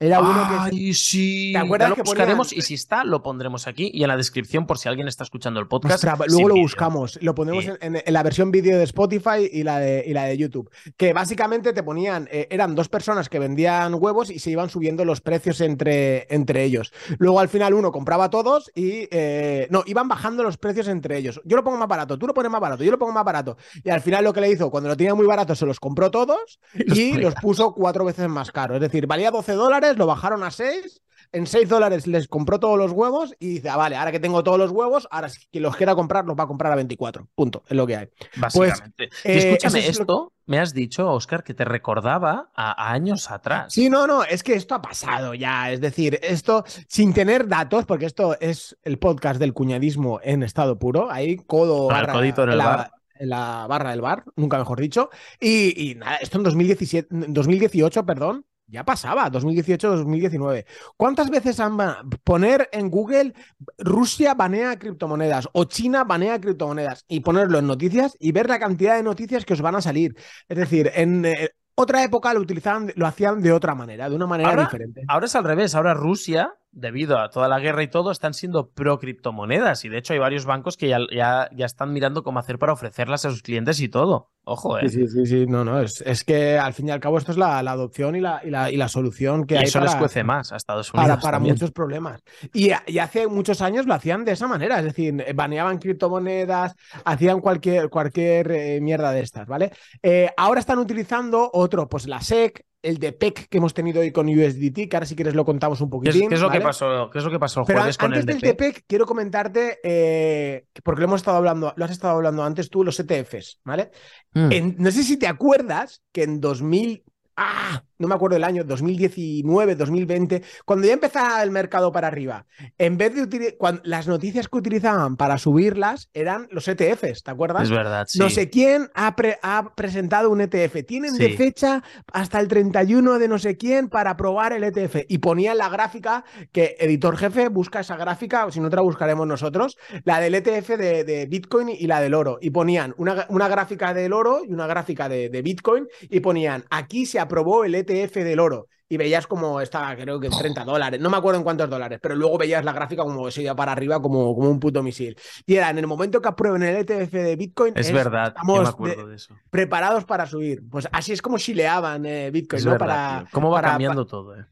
[0.00, 0.76] Era uno que.
[0.76, 1.50] Ay, sí.
[1.52, 4.78] ¿Te acuerdas lo buscaremos y si está, lo pondremos aquí y en la descripción por
[4.78, 6.04] si alguien está escuchando el podcast.
[6.28, 7.18] luego lo buscamos.
[7.22, 10.68] Lo ponemos en, la versión vídeo de Spotify y la de, y la de YouTube.
[10.96, 12.28] Que básicamente te ponían.
[12.32, 16.64] Eh, eran dos personas que vendían huevos y se iban subiendo los precios entre, entre
[16.64, 16.92] ellos.
[17.18, 19.08] Luego al final uno compraba todos y.
[19.12, 21.40] Eh, no, iban bajando los precios entre ellos.
[21.44, 23.56] Yo lo pongo más barato, tú lo pones más barato, yo lo pongo más barato.
[23.84, 26.10] Y al final lo que le hizo, cuando lo tenía muy barato, se los compró
[26.10, 28.74] todos y los puso cuatro veces más caro.
[28.74, 31.02] Es decir, valía 12 dólares lo bajaron a 6,
[31.34, 34.44] en 6 dólares les compró todos los huevos y dice, ah, vale, ahora que tengo
[34.44, 37.28] todos los huevos, ahora si quien los quiera comprar los va a comprar a 24.
[37.34, 38.08] Punto, es lo que hay.
[38.36, 39.10] Básicamente.
[39.22, 43.72] Pues, escúchame, esto me has dicho, Oscar, que te recordaba a, años atrás.
[43.72, 45.72] Sí, no, no, es que esto ha pasado ya.
[45.72, 50.78] Es decir, esto sin tener datos, porque esto es el podcast del cuñadismo en estado
[50.78, 55.10] puro, ahí codo barra, en el bar en la barra del bar, nunca mejor dicho.
[55.40, 60.64] Y, y, nada, esto en 2017, 2018, perdón, ya pasaba, 2018-2019.
[60.96, 61.76] ¿Cuántas veces han
[62.24, 63.34] poner en Google
[63.78, 68.96] Rusia banea criptomonedas o China banea criptomonedas y ponerlo en noticias y ver la cantidad
[68.96, 70.16] de noticias que os van a salir?
[70.48, 74.26] Es decir, en eh, otra época lo utilizaban, lo hacían de otra manera, de una
[74.26, 75.02] manera diferente.
[75.08, 78.68] Ahora es al revés, ahora Rusia debido a toda la guerra y todo, están siendo
[78.70, 79.84] pro criptomonedas.
[79.84, 83.24] Y de hecho hay varios bancos que ya, ya, están mirando cómo hacer para ofrecerlas
[83.24, 84.30] a sus clientes y todo.
[84.46, 84.88] Ojo, ¿eh?
[84.88, 85.80] Sí, sí, sí, no, no.
[85.80, 88.50] Es, es, que al fin y al cabo esto es la, adopción y la, y
[88.50, 89.64] la, y la solución que y hay.
[89.64, 91.18] Eso les cuece más a Estados Unidos.
[91.22, 92.22] Para, muchos problemas.
[92.52, 94.78] Y, y, hace muchos años lo hacían de esa manera.
[94.80, 99.72] Es decir, baneaban criptomonedas, hacían cualquier, cualquier eh, mierda de estas, ¿vale?
[100.02, 104.12] Eh, ahora están utilizando otro, pues la SEC, el de PEC que hemos tenido hoy
[104.12, 106.28] con USDT, que ahora si quieres lo contamos un poquitín.
[106.28, 108.26] ¿Qué es, lo, que pasó, ¿qué es lo que pasó el Pero jueves con antes
[108.26, 112.44] del de PEC, quiero comentarte, eh, porque lo hemos estado hablando, lo has estado hablando
[112.44, 113.90] antes tú, los ETFs, ¿vale?
[114.34, 114.74] Mm.
[114.76, 117.04] no sé si te acuerdas que en 2000,
[117.36, 122.46] ah, no me acuerdo el año, 2019, 2020, cuando ya empezaba el mercado para arriba,
[122.78, 123.54] en vez de utilizar,
[123.84, 127.64] las noticias que utilizaban para subirlas eran los ETFs, ¿te acuerdas?
[127.64, 128.18] Es verdad, sí.
[128.18, 130.84] No sé quién ha, ha presentado un ETF.
[130.86, 135.04] Tienen de fecha hasta el 31 de no sé quién para probar el ETF.
[135.08, 138.82] Y ponían la gráfica que editor jefe busca esa gráfica, o si no te la
[138.82, 142.38] buscaremos nosotros, la del ETF de, Bitcoin y la del oro.
[142.40, 146.64] Y ponían una, una gráfica del oro y una gráfica de, de Bitcoin y ponían
[146.70, 150.64] aquí se aprobó el ETF del oro y veías como estaba, creo que en 30
[150.64, 153.54] dólares, no me acuerdo en cuántos dólares, pero luego veías la gráfica como se iba
[153.54, 155.16] para arriba como, como un puto misil.
[155.46, 157.74] Y era en el momento que aprueben el ETF de Bitcoin.
[157.76, 159.34] Es, verdad, estamos me acuerdo de, eso.
[159.50, 160.62] preparados para subir.
[160.68, 162.78] Pues así es como chileaban eh, Bitcoin, ¿no?
[162.78, 164.36] para, ¿Cómo va cambiando todo?
[164.36, 164.44] Eh?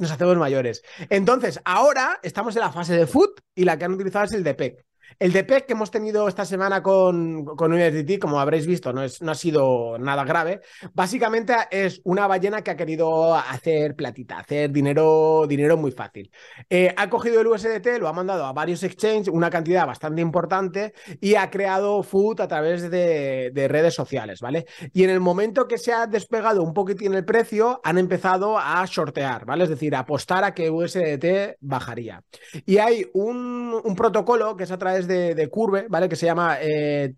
[0.00, 0.82] nos hacemos mayores.
[1.08, 4.44] Entonces, ahora estamos en la fase de foot y la que han utilizado es el
[4.44, 4.84] DPEC.
[5.18, 7.72] El DPEC que hemos tenido esta semana con, con
[8.20, 10.60] como habréis visto, no, es, no ha sido nada grave.
[10.94, 16.30] Básicamente es una ballena que ha querido hacer platita, hacer dinero, dinero muy fácil.
[16.68, 20.94] Eh, ha cogido el USDT, lo ha mandado a varios exchanges, una cantidad bastante importante,
[21.20, 24.66] y ha creado food a través de, de redes sociales, ¿vale?
[24.92, 28.86] Y en el momento que se ha despegado un poquitín el precio, han empezado a
[28.86, 29.64] sortear, ¿vale?
[29.64, 32.22] Es decir, a apostar a que USDT bajaría.
[32.66, 36.08] Y hay un, un protocolo que es a través de, Curve, ¿vale?
[36.08, 37.14] Que se llama eh,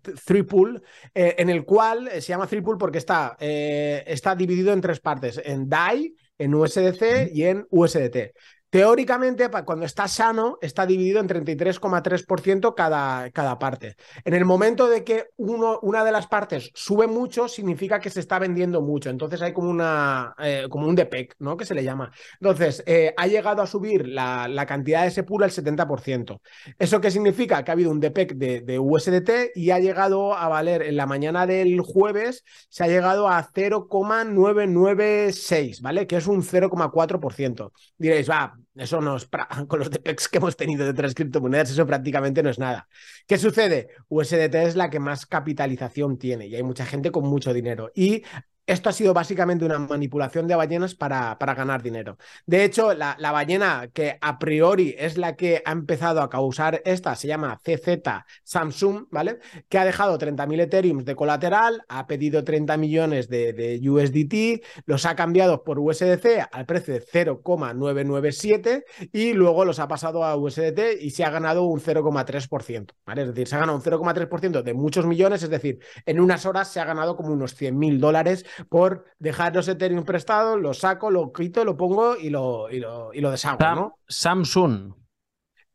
[0.47, 0.81] Pool,
[1.13, 4.99] eh, en el cual eh, se llama Pool porque está, eh, está dividido en tres
[4.99, 8.33] partes, en DAI, en USDC y en USDT.
[8.75, 13.95] Teóricamente, cuando está sano, está dividido en 33,3% cada, cada parte.
[14.25, 18.19] En el momento de que uno, una de las partes sube mucho, significa que se
[18.19, 19.09] está vendiendo mucho.
[19.09, 21.55] Entonces hay como, una, eh, como un DPEC, ¿no?
[21.55, 22.11] Que se le llama.
[22.41, 26.41] Entonces, eh, ha llegado a subir la, la, cantidad de ese pool al 70%.
[26.77, 27.63] ¿Eso qué significa?
[27.63, 31.05] Que ha habido un DPEC de, de USDT y ha llegado a valer en la
[31.05, 36.07] mañana del jueves, se ha llegado a 0,996, ¿vale?
[36.07, 37.71] Que es un 0,4%.
[37.97, 39.27] Diréis, va, eso no es
[39.67, 42.87] con los DPEX que hemos tenido de otras criptomonedas, eso prácticamente no es nada.
[43.27, 43.89] ¿Qué sucede?
[44.09, 47.91] USDT es la que más capitalización tiene y hay mucha gente con mucho dinero.
[47.95, 48.23] Y
[48.67, 52.17] esto ha sido básicamente una manipulación de ballenas para, para ganar dinero.
[52.45, 56.81] De hecho, la, la, ballena que a priori es la que ha empezado a causar
[56.85, 58.01] esta, se llama CZ
[58.43, 59.39] Samsung, ¿vale?
[59.69, 65.15] Que ha dejado 30.000 Ethereum de colateral, ha pedido 30 millones de, USDT, los ha
[65.15, 71.11] cambiado por USDC al precio de 0,997 y luego los ha pasado a USDT y
[71.11, 73.21] se ha ganado un 0,3%, ¿vale?
[73.21, 76.71] Es decir, se ha ganado un 0,3% de muchos millones, es decir, en unas horas
[76.71, 81.31] se ha ganado como unos 100.000 dólares por dejar los Ethereum prestados, lo saco, lo
[81.31, 83.99] quito, lo pongo y lo, y lo, y lo deshago, ¿no?
[84.07, 84.93] Samsung.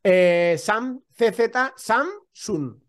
[0.03, 2.81] Eh, Sam, CZ, Samsung.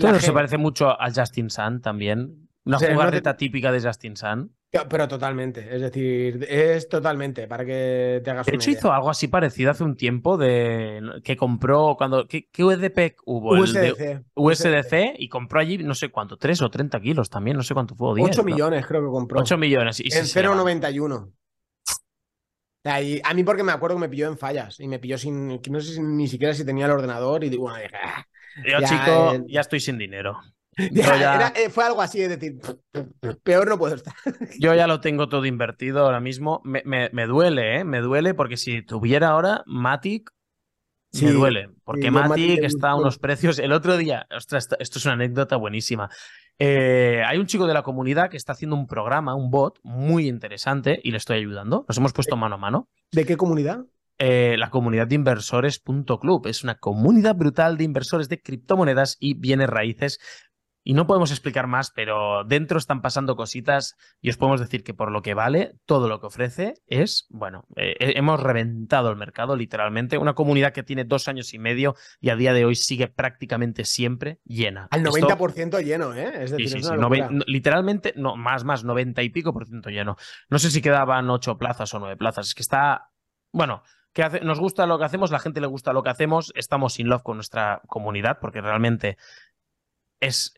[0.00, 2.48] Claro, se parece mucho al Justin Sun también.
[2.64, 4.56] Una jugarreta típica de Justin Sun.
[4.88, 9.28] Pero totalmente, es decir, es totalmente, para que te hagas De hecho, hizo algo así
[9.28, 12.26] parecido hace un tiempo de que compró cuando.
[12.26, 13.58] ¿Qué, qué USDP hubo?
[13.58, 17.74] USDC, USDC, y compró allí no sé cuánto, 3 o 30 kilos también, no sé
[17.74, 18.16] cuánto fue.
[18.16, 19.40] 10, 8 millones creo que compró.
[19.40, 20.00] 8 millones.
[20.00, 21.32] Y en 0,91.
[23.24, 25.80] a mí porque me acuerdo que me pilló en fallas y me pilló sin, no
[25.80, 29.60] sé ni siquiera si tenía el ordenador y digo, bueno, ah, yo chico, eh, ya
[29.60, 30.40] estoy sin dinero.
[31.56, 32.58] Eh, fue algo así, es decir,
[33.42, 34.14] peor no puedo estar.
[34.60, 36.60] Yo ya lo tengo todo invertido ahora mismo.
[36.64, 37.84] Me, me, duele, ¿eh?
[37.84, 40.30] Me duele porque si tuviera ahora Matic,
[41.22, 41.70] me duele.
[41.82, 43.58] Porque Matic, está a unos precios.
[43.58, 46.10] El otro día, ostras, esto es una anécdota buenísima.
[46.58, 50.28] Eh, hay un chico de la comunidad que está haciendo un programa, un bot muy
[50.28, 51.86] interesante y le estoy ayudando.
[51.88, 52.88] Nos hemos puesto mano a mano.
[53.12, 53.86] ¿De qué comunidad?
[54.18, 56.46] Eh, la comunidad de inversores.club.
[56.46, 60.18] Es una comunidad brutal de inversores de criptomonedas y bienes raíces
[60.86, 64.94] y no podemos explicar más, pero dentro están pasando cositas y os podemos decir que
[64.94, 69.56] por lo que vale, todo lo que ofrece es, bueno, eh, hemos reventado el mercado
[69.56, 70.16] literalmente.
[70.16, 73.84] Una comunidad que tiene dos años y medio y a día de hoy sigue prácticamente
[73.84, 74.86] siempre llena.
[74.92, 76.44] Al 90% lleno, ¿eh?
[76.44, 76.80] Es decir,
[77.48, 80.14] literalmente, no, más, más, 90 y pico por ciento lleno.
[80.48, 82.46] No sé si quedaban ocho plazas o nueve plazas.
[82.46, 83.10] Es que está,
[83.50, 83.82] bueno,
[84.16, 86.98] que hace, nos gusta lo que hacemos, la gente le gusta lo que hacemos, estamos
[86.98, 89.18] in love con nuestra comunidad porque realmente
[90.20, 90.54] es,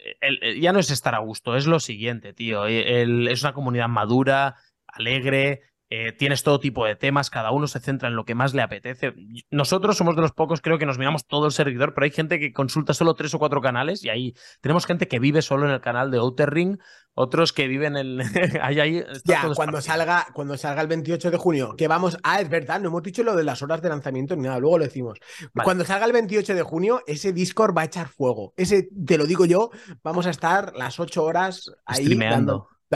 [0.60, 2.66] ya no es estar a gusto, es lo siguiente, tío.
[2.66, 8.08] es una comunidad madura, alegre, eh, tienes todo tipo de temas, cada uno se centra
[8.08, 9.14] en lo que más le apetece.
[9.50, 12.38] Nosotros somos de los pocos, creo que nos miramos todo el servidor, pero hay gente
[12.38, 15.72] que consulta solo tres o cuatro canales y ahí tenemos gente que vive solo en
[15.72, 16.78] el canal de Outer Ring,
[17.14, 18.20] otros que viven en...
[18.62, 22.18] ahí, ahí, ya, cuando salga, cuando salga el 28 de junio, que vamos...
[22.22, 24.76] Ah, es verdad, no hemos dicho lo de las horas de lanzamiento ni nada, luego
[24.76, 25.18] lo decimos.
[25.64, 28.52] Cuando salga el 28 de junio, ese Discord va a echar fuego.
[28.58, 29.70] Ese, te lo digo yo,
[30.02, 32.18] vamos a estar las ocho horas ahí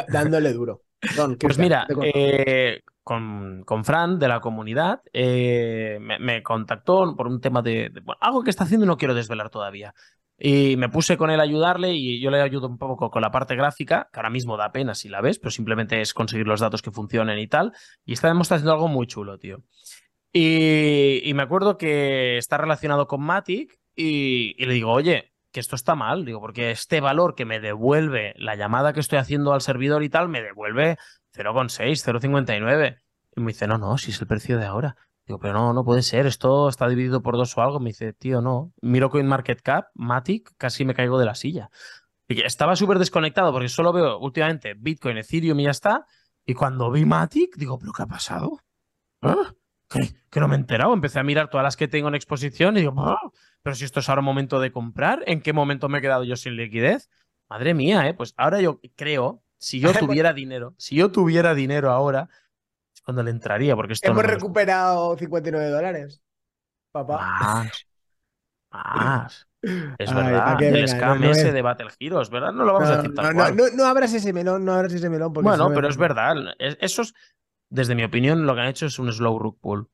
[0.09, 0.83] dándole duro.
[1.41, 7.63] Pues mira, eh, con, con, Fran de la comunidad eh, me, contactó por un tema
[7.63, 9.95] de, algo que está haciendo y no quiero desvelar todavía.
[10.39, 13.31] Y me puse con él a ayudarle y yo le ayudo un poco con la
[13.31, 16.61] parte gráfica, que ahora mismo da pena si la ves, pero simplemente es conseguir los
[16.61, 17.73] datos que funcionen y tal.
[18.05, 19.63] Y estamos haciendo algo muy chulo, tío.
[20.33, 25.95] Y, me acuerdo que está relacionado con Matic y, le digo, oye, que esto está
[25.95, 30.03] mal, digo, porque este valor que me devuelve la llamada que estoy haciendo al servidor
[30.03, 30.99] y tal, me devuelve
[31.35, 32.99] 0,6, 0,59.
[33.37, 34.97] Y me dice, no, no, si es el precio de ahora.
[35.27, 37.79] Digo, pero no, no puede ser, esto está dividido por dos o algo.
[37.79, 38.73] Me dice, tío, no.
[38.81, 41.71] Miro CoinMarketCap, Matic, casi me caigo de la silla.
[42.27, 46.07] Y estaba súper desconectado porque solo veo últimamente Bitcoin, Ethereum y ya está.
[46.45, 48.59] Y cuando vi Matic, digo, ¿pero qué ha pasado?
[49.21, 49.53] ¿Ah?
[50.31, 50.95] que no me he enterado.
[50.95, 52.95] Empecé a mirar todas las que tengo en exposición y digo,
[53.63, 56.25] pero si esto es ahora un momento de comprar, ¿en qué momento me he quedado
[56.25, 57.11] yo sin liquidez?
[57.49, 58.15] Madre mía, ¿eh?
[58.15, 62.29] Pues ahora yo creo, si yo tuviera dinero, si yo tuviera dinero ahora,
[62.95, 66.23] es cuando le entraría, porque esto Hemos recuperado 59 dólares,
[66.91, 67.19] papá.
[67.41, 67.87] Más.
[68.71, 69.49] Más.
[69.99, 72.53] Es verdad, el scam ese de Battle Heroes, ¿verdad?
[72.53, 73.57] No lo vamos a decir tal cual.
[73.77, 75.33] No, abras ese melón, no abras ese melón.
[75.33, 76.35] bueno, pero es verdad.
[76.59, 77.15] Esos,
[77.71, 79.89] desde mi opinión, lo que han hecho es un slow rook pull.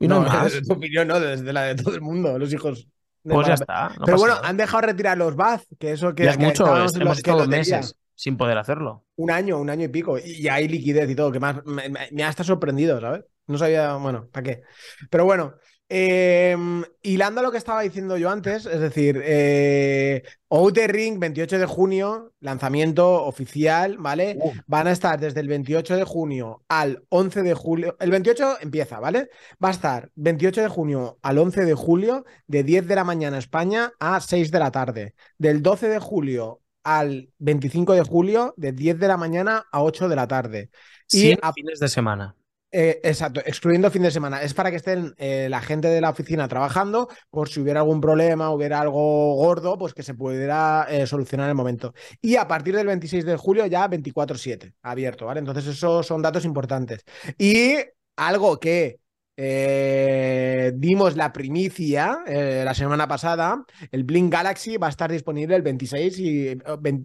[0.00, 0.52] Y no, más.
[0.52, 2.88] Desde tu opinión, no, desde la de todo el mundo, los hijos.
[3.24, 3.90] Pues ya está.
[4.04, 6.26] Pero bueno, han dejado retirar los Baz, que eso que.
[6.28, 9.04] es mucho, hemos estado meses sin poder hacerlo.
[9.16, 10.18] Un año, un año y pico.
[10.18, 13.24] Y hay liquidez y todo, que más, me ha hasta sorprendido, ¿sabes?
[13.46, 14.62] No sabía, bueno, ¿para qué?
[15.10, 15.54] Pero bueno,
[15.96, 16.56] eh,
[17.02, 22.32] hilando lo que estaba diciendo yo antes, es decir, eh, Outer Ring, 28 de junio,
[22.40, 24.36] lanzamiento oficial, ¿vale?
[24.66, 27.96] Van a estar desde el 28 de junio al 11 de julio.
[28.00, 29.30] El 28 empieza, ¿vale?
[29.62, 33.38] Va a estar 28 de junio al 11 de julio, de 10 de la mañana
[33.38, 35.14] España a 6 de la tarde.
[35.38, 40.08] Del 12 de julio al 25 de julio, de 10 de la mañana a 8
[40.08, 40.70] de la tarde.
[41.12, 42.34] Y a fines de semana.
[42.76, 44.42] Eh, exacto, excluyendo fin de semana.
[44.42, 48.00] Es para que estén eh, la gente de la oficina trabajando, por si hubiera algún
[48.00, 51.94] problema, hubiera algo gordo, pues que se pudiera eh, solucionar en el momento.
[52.20, 55.38] Y a partir del 26 de julio ya 24-7, abierto, ¿vale?
[55.38, 57.04] Entonces esos son datos importantes.
[57.38, 57.76] Y
[58.16, 58.98] algo que
[59.36, 63.64] eh, dimos la primicia eh, la semana pasada.
[63.90, 66.58] El Blink Galaxy va a estar disponible el 26 y, eh,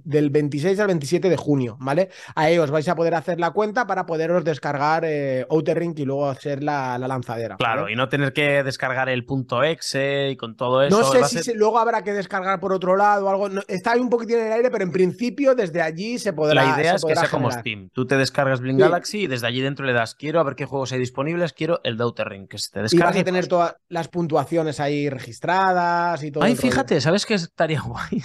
[0.03, 2.09] del 26 al 27 de junio, ¿vale?
[2.35, 5.05] Ahí os vais a poder hacer la cuenta para poderos descargar
[5.49, 7.57] Outer Ring y luego hacer la, lanzadera.
[7.57, 10.99] Claro, y no tener que descargar el punto exe y con todo eso.
[10.99, 13.49] No sé si luego habrá que descargar por otro lado o algo.
[13.67, 16.63] está ahí un poquito en el aire, pero en principio desde allí se podrá.
[16.63, 17.89] La idea es que sea como Steam.
[17.93, 20.65] Tú te descargas Blink Galaxy y desde allí dentro le das quiero a ver qué
[20.65, 22.18] juegos hay disponibles, quiero el de Outer
[22.49, 26.43] que se te Y vas a tener todas las puntuaciones ahí registradas y todo.
[26.43, 28.23] Ay, fíjate, ¿sabes qué estaría guay?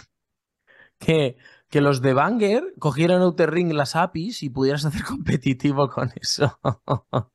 [0.98, 1.36] que,
[1.68, 6.58] que los de Banger cogieran Outer Ring las APIs y pudieras hacer competitivo con eso.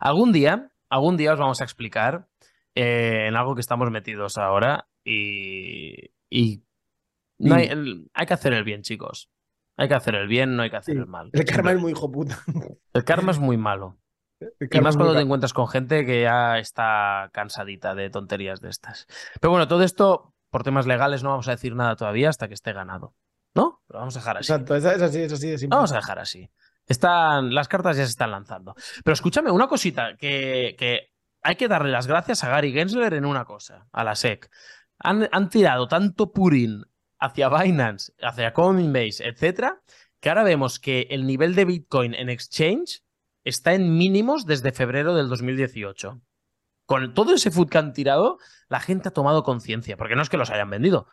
[0.00, 2.28] algún día, algún día os vamos a explicar
[2.74, 6.62] eh, en algo que estamos metidos ahora y, y
[7.50, 7.70] hay,
[8.12, 9.30] hay, que hacer el bien, chicos.
[9.76, 11.30] Hay que hacer el bien, no hay que hacer el mal.
[11.32, 12.38] El karma es muy hijo puta.
[12.92, 13.99] El karma es muy malo.
[14.58, 19.06] Y más cuando te encuentras con gente que ya está cansadita de tonterías de estas.
[19.40, 22.54] Pero bueno, todo esto, por temas legales, no vamos a decir nada todavía hasta que
[22.54, 23.14] esté ganado.
[23.54, 23.82] ¿No?
[23.88, 24.52] Lo vamos a dejar así.
[24.52, 25.66] Exacto, es así, es así.
[25.66, 26.50] vamos a dejar así.
[26.86, 28.74] Están, las cartas ya se están lanzando.
[29.04, 33.24] Pero escúchame, una cosita que, que hay que darle las gracias a Gary Gensler en
[33.24, 34.50] una cosa, a la SEC.
[34.98, 36.84] Han, han tirado tanto purín
[37.18, 39.82] hacia Binance, hacia Coinbase, etcétera,
[40.20, 43.02] que ahora vemos que el nivel de Bitcoin en exchange
[43.44, 46.20] está en mínimos desde febrero del 2018.
[46.86, 50.28] Con todo ese food que han tirado, la gente ha tomado conciencia, porque no es
[50.28, 51.06] que los hayan vendido.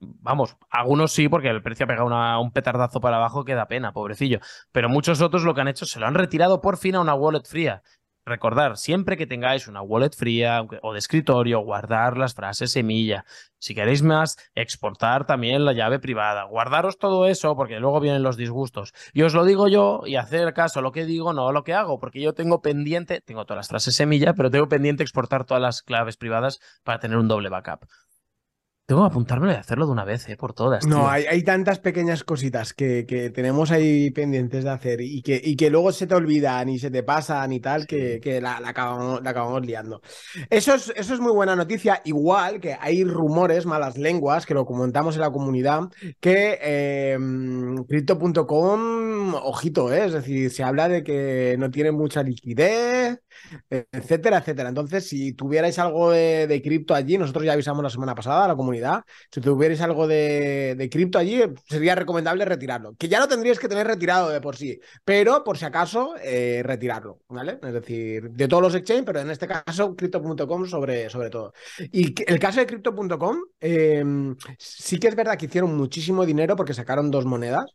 [0.00, 3.92] vamos, algunos sí, porque el precio ha pegado un petardazo para abajo que da pena,
[3.92, 4.40] pobrecillo.
[4.72, 7.14] Pero muchos otros lo que han hecho se lo han retirado por fin a una
[7.14, 7.82] wallet fría.
[8.28, 13.24] Recordar, siempre que tengáis una wallet fría o de escritorio, guardar las frases semilla.
[13.58, 16.44] Si queréis más, exportar también la llave privada.
[16.44, 18.92] Guardaros todo eso porque luego vienen los disgustos.
[19.14, 21.64] Y os lo digo yo y hacer caso a lo que digo, no a lo
[21.64, 25.46] que hago, porque yo tengo pendiente, tengo todas las frases semilla, pero tengo pendiente exportar
[25.46, 27.86] todas las claves privadas para tener un doble backup.
[28.88, 30.36] Tengo que apuntármelo y hacerlo de una vez, ¿eh?
[30.38, 30.86] por todas.
[30.86, 35.38] No, hay, hay, tantas pequeñas cositas que, que, tenemos ahí pendientes de hacer y que,
[35.44, 38.60] y que luego se te olvidan y se te pasan y tal, que, que la,
[38.60, 40.00] la, acabamos, la, acabamos, liando.
[40.48, 42.00] Eso es, eso es muy buena noticia.
[42.06, 47.18] Igual que hay rumores, malas lenguas, que lo comentamos en la comunidad, que eh,
[47.86, 50.06] Crypto.com, ojito, ¿eh?
[50.06, 53.20] es decir, se habla de que no tiene mucha liquidez,
[53.68, 54.70] etcétera, etcétera.
[54.70, 58.48] Entonces, si tuvierais algo de, de cripto allí, nosotros ya avisamos la semana pasada a
[58.48, 59.04] la comunidad comunidad.
[59.30, 62.94] Si tuvierais algo de, de cripto allí, sería recomendable retirarlo.
[62.96, 66.62] Que ya lo tendríais que tener retirado de por sí, pero por si acaso, eh,
[66.64, 67.58] retirarlo, ¿vale?
[67.62, 71.52] Es decir, de todos los exchanges, pero en este caso, crypto.com sobre, sobre todo.
[71.92, 76.74] Y el caso de crypto.com, em, sí que es verdad que hicieron muchísimo dinero porque
[76.74, 77.66] sacaron dos monedas,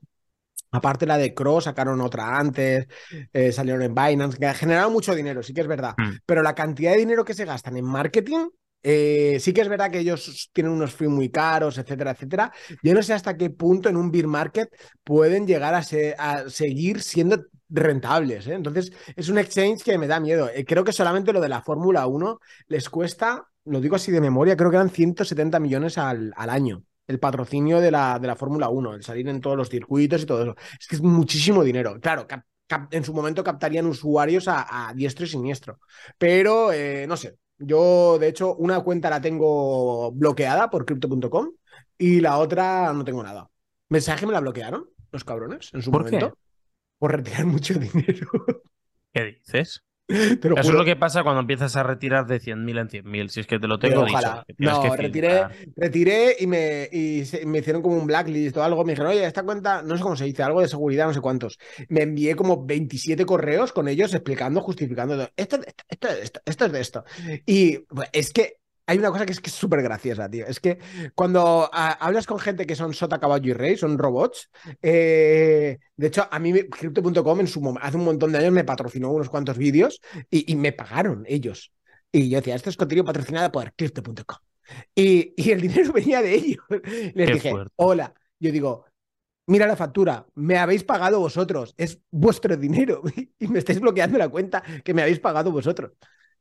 [0.74, 2.88] Aparte la de Cross, sacaron otra antes,
[3.32, 5.94] eh, salieron en Binance, que generaron mucho dinero, sí que es verdad.
[5.96, 6.14] Mm.
[6.26, 8.48] Pero la cantidad de dinero que se gastan en marketing,
[8.84, 12.52] eh, sí que es verdad que ellos tienen unos fees muy caros, etcétera, etcétera.
[12.84, 14.70] Yo no sé hasta qué punto en un beer market
[15.04, 15.84] pueden llegar a,
[16.50, 18.46] seguir siendo rentables.
[18.48, 18.54] ¿eh?
[18.54, 20.50] Entonces, es un exchange que me da miedo.
[20.68, 24.58] creo que solamente lo de la Fórmula 1 les cuesta, lo digo así de memoria,
[24.58, 28.96] creo que eran 170 millones al, año el patrocinio de la, de la Fórmula 1,
[28.96, 30.56] el salir en todos los circuitos y todo eso.
[30.80, 32.00] Es que es muchísimo dinero.
[32.00, 32.28] Claro,
[32.92, 35.80] en su momento captarían usuarios a, diestro y siniestro.
[36.18, 41.52] Pero, eh, no sé, yo de hecho una cuenta la tengo bloqueada por crypto.com
[41.98, 43.50] y la otra no tengo nada.
[43.90, 46.38] ¿Mensaje me la bloquearon los cabrones en su momento?
[46.98, 48.28] Por retirar mucho dinero.
[49.14, 49.84] ¿Qué dices?
[50.58, 53.28] Eso es lo que pasa cuando empiezas a retirar de 100.000 en 100.000.
[53.30, 54.44] Si es que te lo tengo dicho.
[54.60, 55.46] No, retiré,
[55.76, 58.84] retiré y, me, y me hicieron como un blacklist o algo.
[58.84, 61.22] Me dijeron, oye, esta cuenta, no sé cómo se dice, algo de seguridad, no sé
[61.22, 61.58] cuántos.
[61.90, 65.30] Me envié como 27 correos con ellos explicando, justificando.
[65.36, 67.04] Esto, esto, esto, esto, esto es de esto.
[67.46, 70.46] Y pues, es que hay una cosa que es que es súper graciosa, tío.
[70.46, 70.80] Es que
[71.16, 74.50] cuando hablas con gente que son sota, caballo y rey, son robots.
[74.82, 79.12] Eh, de hecho, a mí Crypto.com en su hace un montón de años me patrocinó
[79.12, 81.72] unos cuantos vídeos y, me pagaron ellos.
[82.12, 84.38] Y yo decía, esto es contenido patrocinado por Crypto.com.
[84.96, 86.64] Y, y, el dinero venía de ellos.
[87.14, 88.14] Les dije, hola.
[88.40, 88.86] Yo digo,
[89.48, 93.02] mira la factura, me habéis pagado vosotros, es vuestro dinero
[93.40, 95.92] y me estáis bloqueando la cuenta que me habéis pagado vosotros.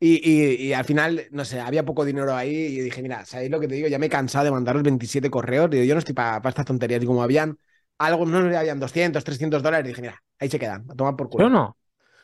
[0.05, 3.69] Y, al final, no sé, había poco dinero ahí y dije, mira, ¿sabéis lo que
[3.69, 3.87] te digo?
[3.87, 5.71] Ya me he cansado de mandar los 27 correos.
[5.71, 7.01] Digo, yo no estoy para estas tonterías.
[7.01, 7.57] Y como habían
[7.99, 11.45] algo, no habían 200, 300 dólares, dije, mira, ahí se quedan, a tomar por culo.
[11.45, 11.77] Yo no.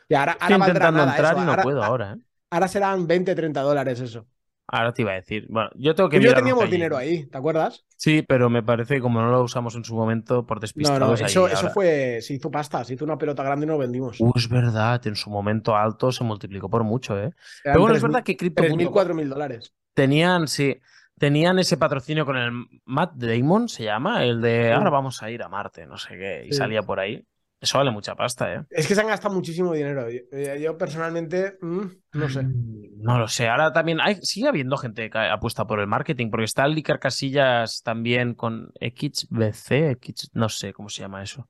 [0.09, 2.17] Y ahora, ahora intentando entrar y no puedo ahora.
[2.17, 2.21] ¿eh?
[2.49, 4.27] Ahora serán 20, 30 dólares eso.
[4.71, 5.47] Ahora te iba a decir.
[5.49, 6.21] Bueno, yo tengo que.
[6.21, 7.85] Yo teníamos dinero ahí, ¿te acuerdas?
[7.97, 10.99] Sí, pero me parece que como no lo usamos en su momento por despistados.
[10.99, 12.19] No, no, eso, eso fue.
[12.21, 14.19] Se hizo pasta, se hizo una pelota grande y no lo vendimos.
[14.19, 17.33] Uh, es verdad, en su momento alto se multiplicó por mucho, ¿eh?
[17.63, 18.63] pero bueno, es verdad que Crypto.
[18.63, 19.73] 3.000, 4.000 dólares.
[19.93, 20.79] Tenían, sí.
[21.17, 22.51] Tenían ese patrocinio con el
[22.85, 26.45] Matt Damon, se llama, el de ahora vamos a ir a Marte, no sé qué,
[26.47, 27.25] y salía por ahí.
[27.61, 28.63] Eso vale mucha pasta, ¿eh?
[28.69, 30.07] Es que se han gastado muchísimo dinero.
[30.59, 31.81] Yo, personalmente, mm,
[32.13, 32.43] no sé.
[32.43, 33.49] Mm, no lo sé.
[33.49, 37.81] Ahora también hay, sigue habiendo gente que apuesta por el marketing, porque está Licar Casillas
[37.83, 41.49] también con XBC, X, no sé cómo se llama eso.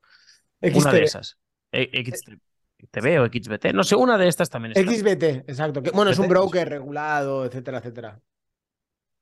[0.62, 1.38] Una de esas.
[1.72, 4.92] XTV o XBT, no sé, una de estas también está.
[4.92, 5.82] XBT, exacto.
[5.94, 8.20] bueno, es un broker regulado, etcétera, etcétera.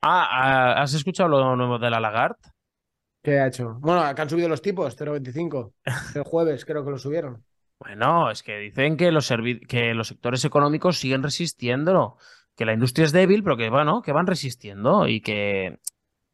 [0.02, 2.38] Ah, ah, ¿has escuchado lo nuevo de la Lagarde?
[3.28, 3.76] ¿Qué ha hecho?
[3.82, 5.74] Bueno, acá han subido los tipos, 0,25.
[6.16, 7.44] El jueves creo que lo subieron.
[7.78, 9.28] Bueno, es que dicen que los,
[9.68, 12.16] que los sectores económicos siguen resistiendo,
[12.56, 15.82] que la industria es débil, pero que bueno, que van resistiendo y que,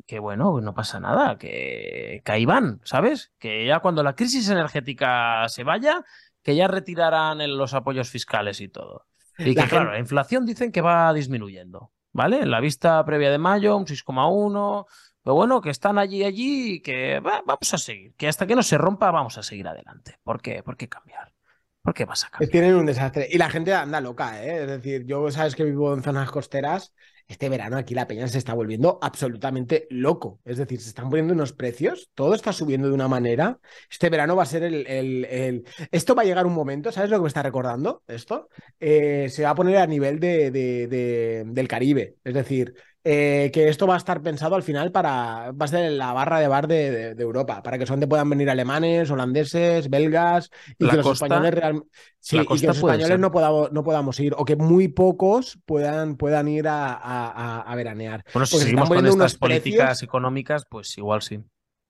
[0.05, 3.33] que bueno, no pasa nada, que, que ahí van, ¿sabes?
[3.39, 6.05] Que ya cuando la crisis energética se vaya,
[6.43, 9.07] que ya retirarán los apoyos fiscales y todo.
[9.39, 12.41] Y que claro, la inflación dicen que va disminuyendo, ¿vale?
[12.41, 14.85] En la vista previa de mayo, un 6,1,
[15.23, 18.13] pero bueno, que están allí, allí y que vamos a seguir.
[18.15, 20.17] Que hasta que no se rompa, vamos a seguir adelante.
[20.23, 20.61] ¿Por qué?
[20.63, 21.33] ¿Por qué cambiar?
[21.81, 22.51] ¿Por qué vas a cambiar?
[22.51, 23.27] tienen un desastre.
[23.31, 24.63] Y la gente anda loca, ¿eh?
[24.63, 26.93] Es decir, yo sabes que vivo en zonas costeras.
[27.25, 30.41] Este verano aquí la peña se está volviendo absolutamente loco.
[30.43, 33.59] Es decir, se están poniendo unos precios, todo está subiendo de una manera.
[33.89, 34.85] Este verano va a ser el.
[34.87, 38.03] el, Esto va a llegar un momento, ¿sabes lo que me está recordando?
[38.07, 38.49] Esto
[38.79, 42.15] eh, se va a poner a nivel de, de, del Caribe.
[42.25, 45.91] Es decir, eh, que esto va a estar pensado al final para, va a ser
[45.91, 50.87] la barra de bar de, Europa, para que solamente puedan venir alemanes, holandeses, belgas, y
[50.87, 51.89] que los españoles realmente...
[52.19, 56.15] Sí, y que los españoles no podamos, no podamos ir, o que muy pocos puedan,
[56.15, 58.23] puedan ir a, veranear.
[58.33, 61.43] Bueno, si seguimos con estas políticas económicas, pues igual sí.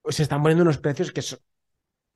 [0.10, 1.22] Se están poniendo unos precios que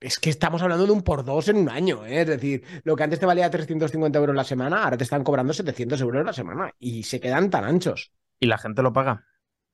[0.00, 2.22] Es que estamos hablando de un por dos en un año, ¿eh?
[2.22, 5.52] es decir, lo que antes te valía 350 euros la semana, ahora te están cobrando
[5.52, 8.10] 700 euros la semana y se quedan tan anchos.
[8.40, 9.24] Y la gente lo paga.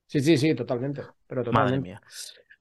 [0.07, 1.01] Sí, sí, sí, totalmente.
[1.27, 1.51] Pero totalmente.
[1.51, 2.01] Madre mía.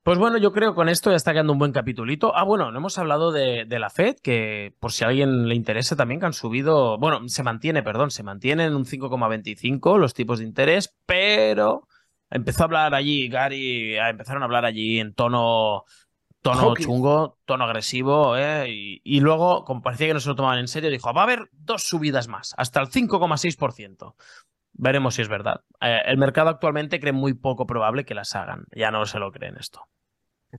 [0.05, 2.37] Pues bueno, yo creo que con esto ya está quedando un buen capitulito.
[2.37, 5.97] Ah, bueno, no hemos hablado de, la Fed, que por si a alguien le interesa
[5.97, 10.41] también, que han subido, bueno, se mantiene, perdón, se mantiene en un 5,25 los tipos
[10.41, 11.89] de interés, pero
[12.29, 15.85] empezó a hablar allí, Gary, empezaron a hablar allí en tono,
[16.43, 18.69] tono chungo, tono agresivo, ¿eh?
[18.69, 21.25] y, y, luego, como parecía que no se lo tomaban en serio, dijo, va a
[21.25, 24.15] haber dos subidas más, hasta el 5,6%.
[24.75, 25.63] Veremos si es verdad.
[25.81, 28.67] Eh, el mercado actualmente cree muy poco probable que las hagan.
[28.73, 29.89] Ya no se lo creen esto.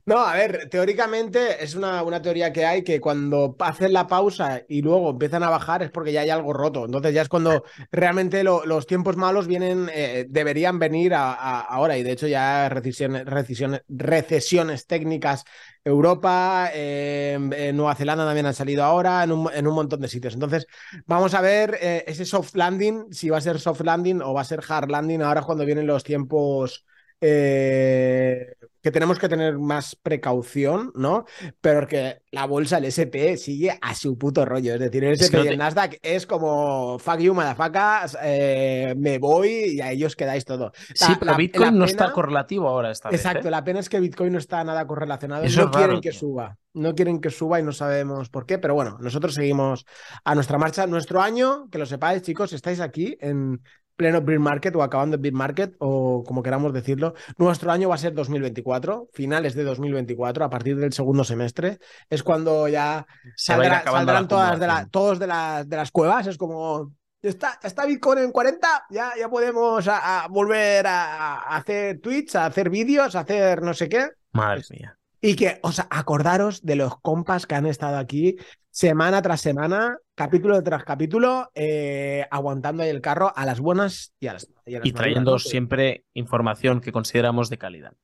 [0.04, 4.62] No, a ver, teóricamente es una, una, teoría que hay que cuando hacen la pausa
[4.68, 6.84] y luego empiezan a bajar es porque ya hay algo roto.
[6.84, 11.96] Entonces ya es cuando realmente los tiempos malos vienen, eh, deberían venir ahora.
[11.96, 15.44] Y de hecho ya recesiones, recesiones, recesiones técnicas
[15.84, 20.34] Europa, eh, Nueva Zelanda también han salido ahora, en un, en un montón de sitios.
[20.34, 20.66] Entonces
[21.06, 24.40] vamos a ver eh, ese soft landing, si va a ser soft landing o va
[24.40, 26.84] a ser hard landing ahora cuando vienen los tiempos
[27.20, 28.54] eh,
[28.86, 31.24] que tenemos que tener más precaución, ¿no?
[31.60, 34.74] Pero que la bolsa, el SP, sigue a su puto rollo.
[34.74, 39.48] Es decir, el SP y el Nasdaq es como fuck you, motherfuckers, eh, me voy
[39.74, 40.70] y a ellos quedáis todo.
[40.94, 42.92] Sí, pero Bitcoin no está correlativo ahora.
[42.92, 43.50] Esta exacto, vez, ¿eh?
[43.50, 45.44] la pena es que Bitcoin no está nada correlacionado.
[45.44, 46.56] no quieren que suba.
[46.72, 49.84] No quieren que suba y no sabemos por qué, pero bueno, nosotros seguimos
[50.22, 50.86] a nuestra marcha.
[50.86, 53.62] Nuestro año, que lo sepáis, chicos, estáis aquí en
[53.96, 57.14] pleno beer market o acabando el beer market o como queramos decirlo.
[57.38, 61.78] Nuestro año va a ser 2024, finales de 2024, a partir del segundo semestre.
[62.10, 63.06] Es cuando ya
[63.36, 66.26] saldrán todas de todos de, de las cuevas.
[66.26, 66.92] Es como,
[67.22, 72.70] Está, está, Bitcoin en 40, ya, ya podemos a, volver a, hacer tweets, a hacer
[72.70, 74.10] vídeos, a hacer no sé qué.
[74.32, 74.96] Madre mía.
[75.20, 78.36] Y que, o sea, acordaros de los compas que han estado aquí
[78.76, 84.26] semana tras semana, capítulo tras capítulo, eh, aguantando ahí el carro a las buenas y
[84.26, 87.94] a las, y, y trayendo siempre información que consideramos de calidad.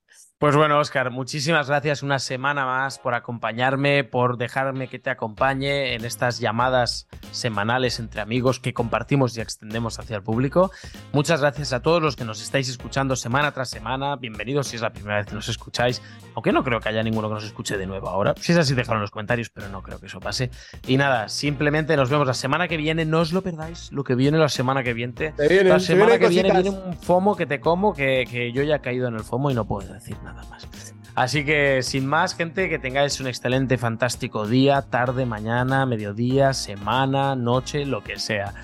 [0.42, 5.94] Pues bueno, Oscar, muchísimas gracias una semana más por acompañarme, por dejarme que te acompañe
[5.94, 10.72] en estas llamadas semanales entre amigos que compartimos y extendemos hacia el público.
[11.12, 14.16] Muchas gracias a todos los que nos estáis escuchando semana tras semana.
[14.16, 16.02] Bienvenidos si es la primera vez que nos escucháis,
[16.34, 18.34] aunque no creo que haya ninguno que nos escuche de nuevo ahora.
[18.36, 20.50] Si es así, dejadlo en los comentarios, pero no creo que eso pase.
[20.86, 23.04] Y nada, simplemente nos vemos la semana que viene.
[23.04, 25.32] No os lo perdáis, lo que viene la semana que viene.
[25.38, 28.80] la semana que viene viene un FOMO que te como, que, que yo ya he
[28.80, 30.66] caído en el FOMO y no puedo decir nada más.
[31.14, 37.36] Así que sin más, gente, que tengáis un excelente, fantástico día, tarde, mañana, mediodía, semana,
[37.36, 38.54] noche, lo que sea.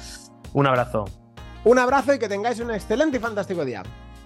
[0.54, 1.04] Un abrazo.
[1.64, 3.82] Un abrazo y que tengáis un excelente y fantástico día.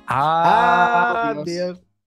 [0.06, 1.80] Adiós.